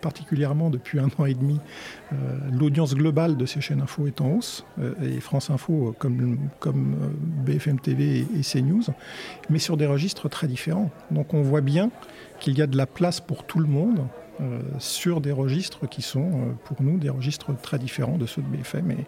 particulièrement 0.00 0.70
depuis 0.70 0.98
un 0.98 1.08
an 1.18 1.26
et 1.26 1.34
demi, 1.34 1.60
l'audience 2.52 2.94
globale 2.94 3.36
de 3.36 3.46
ces 3.46 3.60
chaînes 3.60 3.80
info 3.80 4.06
est 4.06 4.20
en 4.20 4.32
hausse, 4.32 4.64
et 5.02 5.20
France 5.20 5.50
Info 5.50 5.94
comme, 5.98 6.38
BFM 7.44 7.78
TV 7.78 8.26
et 8.36 8.42
CNews, 8.42 8.84
mais 9.50 9.58
sur 9.58 9.76
des 9.76 9.86
registres 9.86 10.28
très 10.28 10.48
différents. 10.48 10.90
Donc 11.10 11.34
on 11.34 11.42
voit 11.42 11.60
bien 11.60 11.90
qu'il 12.40 12.58
y 12.58 12.62
a 12.62 12.66
de 12.66 12.76
la 12.76 12.86
place 12.86 13.20
pour 13.20 13.44
tout 13.44 13.60
le 13.60 13.68
monde 13.68 14.06
euh, 14.40 14.60
sur 14.78 15.22
des 15.22 15.32
registres 15.32 15.88
qui 15.88 16.02
sont 16.02 16.28
euh, 16.28 16.52
pour 16.64 16.82
nous 16.82 16.98
des 16.98 17.08
registres 17.08 17.58
très 17.58 17.78
différents 17.78 18.18
de 18.18 18.26
ceux 18.26 18.42
de 18.42 18.48
BFM 18.48 18.90
et, 18.90 19.06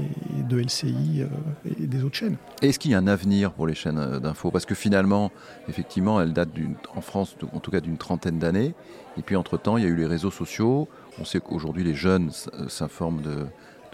de 0.00 0.60
LCI 0.60 1.22
euh, 1.22 1.70
et 1.78 1.86
des 1.86 2.02
autres 2.02 2.16
chaînes. 2.16 2.36
Est-ce 2.62 2.78
qu'il 2.78 2.90
y 2.90 2.94
a 2.94 2.98
un 2.98 3.06
avenir 3.06 3.52
pour 3.52 3.66
les 3.66 3.74
chaînes 3.74 4.18
d'infos 4.18 4.50
Parce 4.50 4.66
que 4.66 4.74
finalement, 4.74 5.30
effectivement, 5.68 6.20
elles 6.20 6.32
datent 6.32 6.50
en 6.94 7.00
France, 7.00 7.36
en 7.52 7.60
tout 7.60 7.70
cas 7.70 7.80
d'une 7.80 7.96
trentaine 7.96 8.38
d'années. 8.38 8.74
Et 9.16 9.22
puis 9.22 9.36
entre-temps, 9.36 9.76
il 9.76 9.84
y 9.84 9.86
a 9.86 9.90
eu 9.90 9.96
les 9.96 10.06
réseaux 10.06 10.30
sociaux. 10.30 10.88
On 11.20 11.24
sait 11.24 11.40
qu'aujourd'hui, 11.40 11.84
les 11.84 11.94
jeunes 11.94 12.30
s'informent 12.68 13.22
de, 13.22 13.46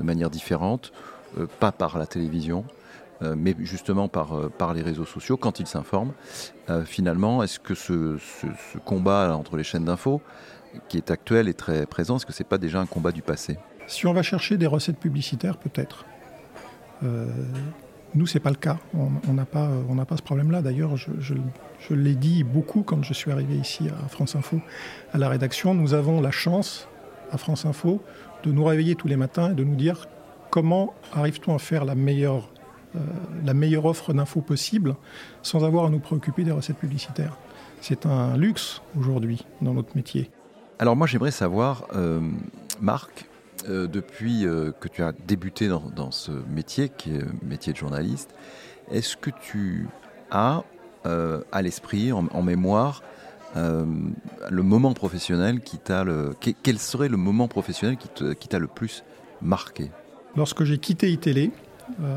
manière 0.02 0.30
différente, 0.30 0.92
pas 1.58 1.72
par 1.72 1.98
la 1.98 2.06
télévision. 2.06 2.64
mais 3.20 3.54
justement 3.58 4.08
par, 4.08 4.72
les 4.72 4.80
réseaux 4.80 5.04
sociaux, 5.04 5.36
quand 5.36 5.60
ils 5.60 5.66
s'informent. 5.66 6.12
finalement, 6.86 7.42
est-ce 7.42 7.60
que 7.60 7.74
ce, 7.74 8.16
ce, 8.16 8.78
combat 8.78 9.36
entre 9.36 9.58
les 9.58 9.62
chaînes 9.62 9.84
d'infos, 9.84 10.22
qui 10.88 10.96
est 10.96 11.10
actuel 11.10 11.48
et 11.48 11.54
très 11.54 11.84
présent 11.84 12.16
Est-ce 12.16 12.24
que 12.24 12.32
ce 12.32 12.42
n'est 12.42 12.48
pas 12.48 12.56
déjà 12.56 12.80
un 12.80 12.86
combat 12.86 13.12
du 13.12 13.20
passé? 13.20 13.58
Si 13.90 14.06
on 14.06 14.12
va 14.12 14.22
chercher 14.22 14.56
des 14.56 14.68
recettes 14.68 14.98
publicitaires, 14.98 15.56
peut-être. 15.56 16.04
Euh, 17.02 17.26
nous, 18.14 18.24
ce 18.24 18.34
n'est 18.34 18.40
pas 18.40 18.50
le 18.50 18.56
cas. 18.56 18.78
On 18.94 19.34
n'a 19.34 19.44
pas, 19.44 20.16
ce 20.16 20.22
problème-là. 20.22 20.62
D'ailleurs, 20.62 20.96
je, 20.96 21.34
l'ai 21.90 22.14
dit 22.14 22.44
beaucoup 22.44 22.84
quand 22.84 23.02
je 23.02 23.12
suis 23.12 23.32
arrivé 23.32 23.56
ici 23.56 23.88
à 23.88 24.06
France 24.06 24.36
Info, 24.36 24.60
à 25.12 25.18
la 25.18 25.28
rédaction. 25.28 25.74
Nous 25.74 25.92
avons 25.92 26.20
la 26.20 26.30
chance, 26.30 26.86
à 27.32 27.36
France 27.36 27.66
Info, 27.66 28.00
de 28.44 28.52
nous 28.52 28.62
réveiller 28.62 28.94
tous 28.94 29.08
les 29.08 29.16
matins 29.16 29.50
et 29.50 29.54
de 29.54 29.64
nous 29.64 29.74
dire 29.74 30.06
comment 30.50 30.94
arrive-t-on 31.12 31.56
à 31.56 31.58
faire 31.58 31.84
la 31.84 31.96
meilleure, 31.96 32.48
euh, 32.94 33.82
offre 33.82 34.12
d'infos 34.12 34.40
possible 34.40 34.94
sans 35.42 35.64
avoir 35.64 35.86
à 35.86 35.90
nous 35.90 35.98
préoccuper 35.98 36.44
des 36.44 36.52
recettes 36.52 36.78
publicitaires. 36.78 37.36
C'est 37.80 38.06
un 38.06 38.36
luxe 38.36 38.82
aujourd'hui 38.96 39.44
dans 39.60 39.74
notre 39.74 39.96
métier. 39.96 40.30
Alors 40.78 40.94
moi 40.94 41.08
j'aimerais 41.08 41.32
savoir, 41.32 41.86
euh, 41.96 42.20
Marc, 42.80 43.26
euh, 43.68 43.86
depuis 43.86 44.46
euh, 44.46 44.72
que 44.72 44.88
tu 44.88 45.02
as 45.02 45.12
débuté 45.12 45.68
dans, 45.68 46.10
ce 46.10 46.32
métier, 46.48 46.88
qui 46.88 47.14
est 47.14 47.24
métier 47.42 47.72
de 47.72 47.78
journaliste, 47.78 48.34
est-ce 48.90 49.16
que 49.16 49.30
tu 49.30 49.88
as 50.30 50.62
à 51.04 51.62
l'esprit, 51.62 52.12
en, 52.12 52.42
mémoire, 52.42 53.02
le 53.56 54.62
moment 54.62 54.92
professionnel 54.92 55.60
qui 55.60 55.78
t'a 55.78 56.04
le... 56.04 56.32
Serait 56.76 57.08
le 57.08 57.16
moment 57.16 57.48
professionnel 57.48 57.96
qui 57.96 58.48
le 58.58 58.66
plus 58.66 59.02
marqué? 59.40 59.90
Lorsque 60.36 60.64
j'ai 60.64 60.76
quitté 60.76 61.10
iTélé, 61.10 61.52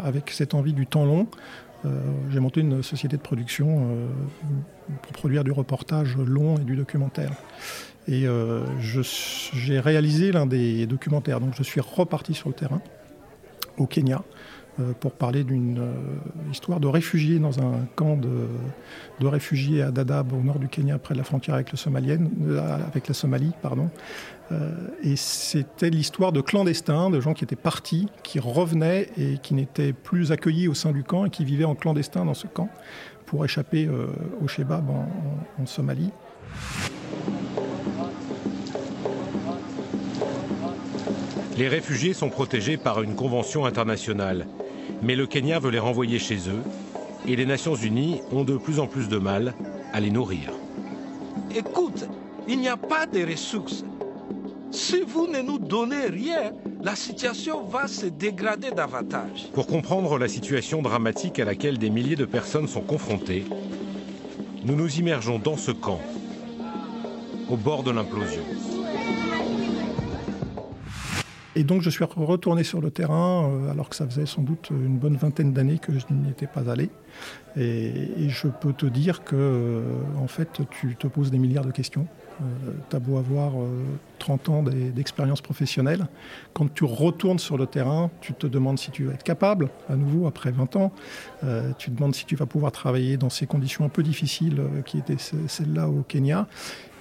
avec 0.03 0.31
cette 0.31 0.53
envie 0.53 0.73
du 0.73 0.85
temps 0.85 1.05
long, 1.05 1.27
j'ai 2.29 2.41
monté 2.41 2.59
une 2.59 2.83
société 2.83 3.15
de 3.15 3.21
production 3.21 3.95
pour 5.01 5.13
produire 5.13 5.45
du 5.45 5.51
reportage 5.51 6.17
long 6.17 6.57
et 6.57 6.63
du 6.65 6.75
documentaire. 6.75 7.31
Et 8.07 8.27
euh, 8.27 8.61
j'ai 8.79 9.79
réalisé 9.79 10.31
l'un 10.31 10.45
des 10.45 10.85
documentaires. 10.85 11.39
Donc 11.39 11.53
je 11.55 11.63
suis 11.63 11.81
reparti 11.81 12.33
sur 12.33 12.49
le 12.49 12.55
terrain 12.55 12.81
au 13.77 13.87
Kenya 13.87 14.23
euh, 14.79 14.91
pour 14.99 15.13
parler 15.13 15.43
d'une 15.43 15.79
euh, 15.79 15.93
histoire 16.51 16.79
de 16.79 16.87
réfugiés 16.87 17.39
dans 17.39 17.59
un 17.59 17.85
camp 17.95 18.17
de, 18.17 19.25
réfugiés 19.25 19.81
à 19.81 19.91
Dadaab 19.91 20.33
au 20.33 20.43
nord 20.43 20.59
du 20.59 20.67
Kenya 20.67 20.99
près 20.99 21.13
de 21.13 21.19
la 21.19 21.23
frontière 21.23 21.55
avec, 21.55 21.69
Somalienne, 21.75 22.29
avec 22.85 23.07
la 23.07 23.13
Somalie. 23.13 23.51
Pardon. 23.61 23.89
et 25.01 25.15
c'était 25.15 25.89
l'histoire 25.89 26.33
de 26.33 26.41
clandestins, 26.41 27.09
de 27.09 27.21
gens 27.21 27.33
qui 27.33 27.45
étaient 27.45 27.55
partis, 27.55 28.09
qui 28.21 28.39
revenaient 28.39 29.07
et 29.17 29.37
qui 29.41 29.53
n'étaient 29.53 29.93
plus 29.93 30.33
accueillis 30.33 30.67
au 30.67 30.73
sein 30.73 30.91
du 30.91 31.03
camp 31.03 31.25
et 31.25 31.29
qui 31.29 31.45
vivaient 31.45 31.63
en 31.63 31.75
clandestin 31.75 32.25
dans 32.25 32.33
ce 32.33 32.47
camp 32.47 32.69
pour 33.25 33.45
échapper 33.45 33.89
au 34.41 34.47
Shebab 34.47 34.89
en 34.89 35.65
Somalie. 35.65 36.11
Les 41.57 41.67
réfugiés 41.67 42.13
sont 42.13 42.29
protégés 42.29 42.77
par 42.77 43.03
une 43.03 43.15
convention 43.15 43.65
internationale, 43.65 44.47
mais 45.03 45.15
le 45.15 45.27
Kenya 45.27 45.59
veut 45.59 45.69
les 45.69 45.79
renvoyer 45.79 46.17
chez 46.17 46.49
eux 46.49 46.63
et 47.27 47.35
les 47.35 47.45
Nations 47.45 47.75
Unies 47.75 48.21
ont 48.31 48.43
de 48.43 48.57
plus 48.57 48.79
en 48.79 48.87
plus 48.87 49.07
de 49.07 49.17
mal 49.17 49.53
à 49.93 49.99
les 49.99 50.09
nourrir. 50.09 50.51
Écoute, 51.55 52.05
il 52.47 52.59
n'y 52.59 52.67
a 52.67 52.77
pas 52.77 53.05
de 53.05 53.23
ressources. 53.23 53.85
Si 54.71 55.01
vous 55.05 55.27
ne 55.27 55.41
nous 55.41 55.59
donnez 55.59 56.07
rien, 56.07 56.53
la 56.81 56.95
situation 56.95 57.63
va 57.63 57.87
se 57.87 58.07
dégrader 58.07 58.71
davantage. 58.71 59.49
Pour 59.53 59.67
comprendre 59.67 60.17
la 60.17 60.27
situation 60.27 60.81
dramatique 60.81 61.37
à 61.39 61.45
laquelle 61.45 61.77
des 61.77 61.91
milliers 61.91 62.15
de 62.15 62.25
personnes 62.25 62.67
sont 62.67 62.81
confrontées, 62.81 63.45
nous 64.65 64.75
nous 64.75 64.97
immergeons 64.97 65.37
dans 65.37 65.57
ce 65.57 65.71
camp, 65.71 66.01
au 67.49 67.57
bord 67.57 67.83
de 67.83 67.91
l'implosion. 67.91 68.43
Et 71.55 71.63
donc 71.63 71.81
je 71.81 71.89
suis 71.89 72.03
retourné 72.03 72.63
sur 72.63 72.81
le 72.81 72.89
terrain, 72.89 73.47
euh, 73.47 73.71
alors 73.71 73.89
que 73.89 73.95
ça 73.95 74.07
faisait 74.07 74.25
sans 74.25 74.41
doute 74.41 74.69
une 74.71 74.97
bonne 74.97 75.17
vingtaine 75.17 75.53
d'années 75.53 75.77
que 75.77 75.91
je 75.91 76.05
n'y 76.11 76.29
étais 76.29 76.47
pas 76.47 76.69
allé. 76.69 76.89
Et, 77.55 78.29
je 78.29 78.47
peux 78.47 78.73
te 78.73 78.87
dire 78.87 79.23
que, 79.23 79.35
euh, 79.35 79.83
en 80.17 80.27
fait, 80.27 80.61
tu 80.71 80.95
te 80.95 81.05
poses 81.05 81.29
des 81.29 81.37
milliards 81.37 81.65
de 81.65 81.71
questions. 81.71 82.07
Euh, 82.41 82.71
tu 82.89 82.95
as 82.95 82.99
beau 82.99 83.17
avoir 83.17 83.53
30 84.17 84.49
ans 84.49 84.63
d'expérience 84.63 85.41
professionnelle. 85.41 86.07
Quand 86.53 86.73
tu 86.73 86.83
retournes 86.83 87.37
sur 87.37 87.57
le 87.57 87.67
terrain, 87.67 88.09
tu 88.21 88.33
te 88.33 88.47
demandes 88.47 88.79
si 88.79 88.89
tu 88.89 89.05
vas 89.05 89.13
être 89.13 89.23
capable, 89.23 89.69
à 89.87 89.95
nouveau, 89.95 90.25
après 90.25 90.51
20 90.51 90.75
ans. 90.77 90.91
tu 91.77 91.91
te 91.91 91.95
demandes 91.95 92.15
si 92.15 92.25
tu 92.25 92.35
vas 92.35 92.47
pouvoir 92.47 92.71
travailler 92.71 93.17
dans 93.17 93.29
ces 93.29 93.45
conditions 93.45 93.85
un 93.85 93.89
peu 93.89 94.01
difficiles 94.01 94.63
qui 94.85 94.97
étaient 94.97 95.17
celles-là 95.19 95.87
au 95.89 96.03
Kenya. 96.07 96.47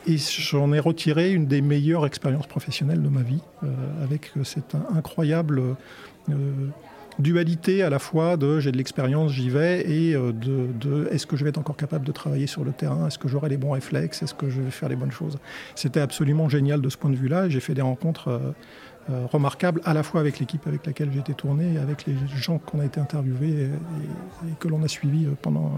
Et 0.07 0.17
j'en 0.17 0.73
ai 0.73 0.81
retiré 0.81 1.33
une 1.33 1.47
des 1.47 1.61
meilleures 1.61 2.07
expériences 2.07 2.47
professionnelles 2.47 3.03
de 3.03 3.09
ma 3.09 3.23
vie, 3.23 3.41
euh, 3.63 3.69
avec 4.03 4.33
cette 4.43 4.75
incroyable 4.95 5.63
euh, 6.29 6.35
dualité 7.21 7.85
à 7.85 7.91
la 7.91 8.01
fois 8.01 8.37
de 8.37 8.59
j'ai 8.59 8.73
de 8.73 8.77
l'expérience, 8.79 9.31
j'y 9.31 9.49
vais, 9.49 9.89
et 9.89 10.15
euh, 10.15 10.33
de, 10.33 11.09
est-ce 11.13 11.27
que 11.27 11.37
je 11.37 11.45
vais 11.45 11.51
être 11.51 11.59
encore 11.59 11.77
capable 11.77 12.05
de 12.05 12.11
travailler 12.11 12.49
sur 12.49 12.65
le 12.65 12.73
terrain, 12.73 13.07
est-ce 13.07 13.19
que 13.19 13.29
j'aurai 13.29 13.49
les 13.49 13.57
bons 13.57 13.71
réflexes, 13.71 14.23
est-ce 14.25 14.35
que 14.35 14.51
je 14.51 14.61
vais 14.61 14.73
faire 14.73 14.89
les 14.89 14.97
bonnes 14.97 15.13
choses. 15.13 15.39
C'était 15.77 16.01
absolument 16.01 16.49
génial 16.49 16.81
de 16.81 16.89
ce 16.89 16.97
point 16.97 17.11
de 17.11 17.17
vue-là, 17.17 17.47
et 17.47 17.51
j'ai 17.51 17.61
fait 17.61 17.75
des 17.75 17.83
rencontres 17.83 18.41
remarquables 19.33 19.81
à 19.85 19.95
la 19.95 20.05
fois 20.05 20.21
avec 20.21 20.39
l'équipe 20.39 20.65
avec 20.67 20.87
laquelle 20.87 21.17
été 21.17 21.35
tourné, 21.35 21.75
et 21.75 21.79
avec 21.79 22.07
les 22.07 22.15
gens 22.37 22.59
qu'on 22.59 22.81
a 22.81 22.85
été 22.85 23.01
interviewés 23.01 23.69
et 24.47 24.55
que 24.59 24.69
l'on 24.69 24.83
a 24.83 24.89
suivis 24.89 25.27
pendant 25.43 25.73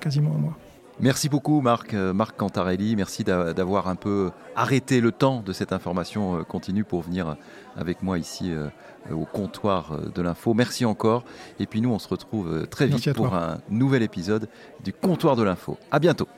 quasiment 0.00 0.34
un 0.34 0.38
mois. 0.38 0.58
Merci 1.02 1.30
beaucoup 1.30 1.62
Marc, 1.62 1.94
euh, 1.94 2.12
Marc 2.12 2.36
Cantarelli. 2.36 2.94
Merci 2.94 3.24
d'avoir 3.24 3.88
un 3.88 3.94
peu 3.94 4.30
arrêté 4.54 5.00
le 5.00 5.12
temps 5.12 5.40
de 5.40 5.52
cette 5.54 5.72
information 5.72 6.38
euh, 6.38 6.42
continue 6.42 6.84
pour 6.84 7.00
venir 7.00 7.36
avec 7.76 8.02
moi 8.02 8.18
ici 8.18 8.52
euh, 8.52 8.68
au 9.10 9.24
comptoir 9.24 9.98
de 10.14 10.22
l'info. 10.22 10.52
Merci 10.52 10.84
encore. 10.84 11.24
Et 11.58 11.66
puis 11.66 11.80
nous, 11.80 11.90
on 11.90 11.98
se 11.98 12.08
retrouve 12.08 12.66
très 12.68 12.86
vite 12.86 13.14
pour 13.14 13.34
un 13.34 13.60
nouvel 13.70 14.02
épisode 14.02 14.48
du 14.84 14.92
comptoir 14.92 15.36
de 15.36 15.42
l'info. 15.42 15.78
À 15.90 15.98
bientôt. 15.98 16.28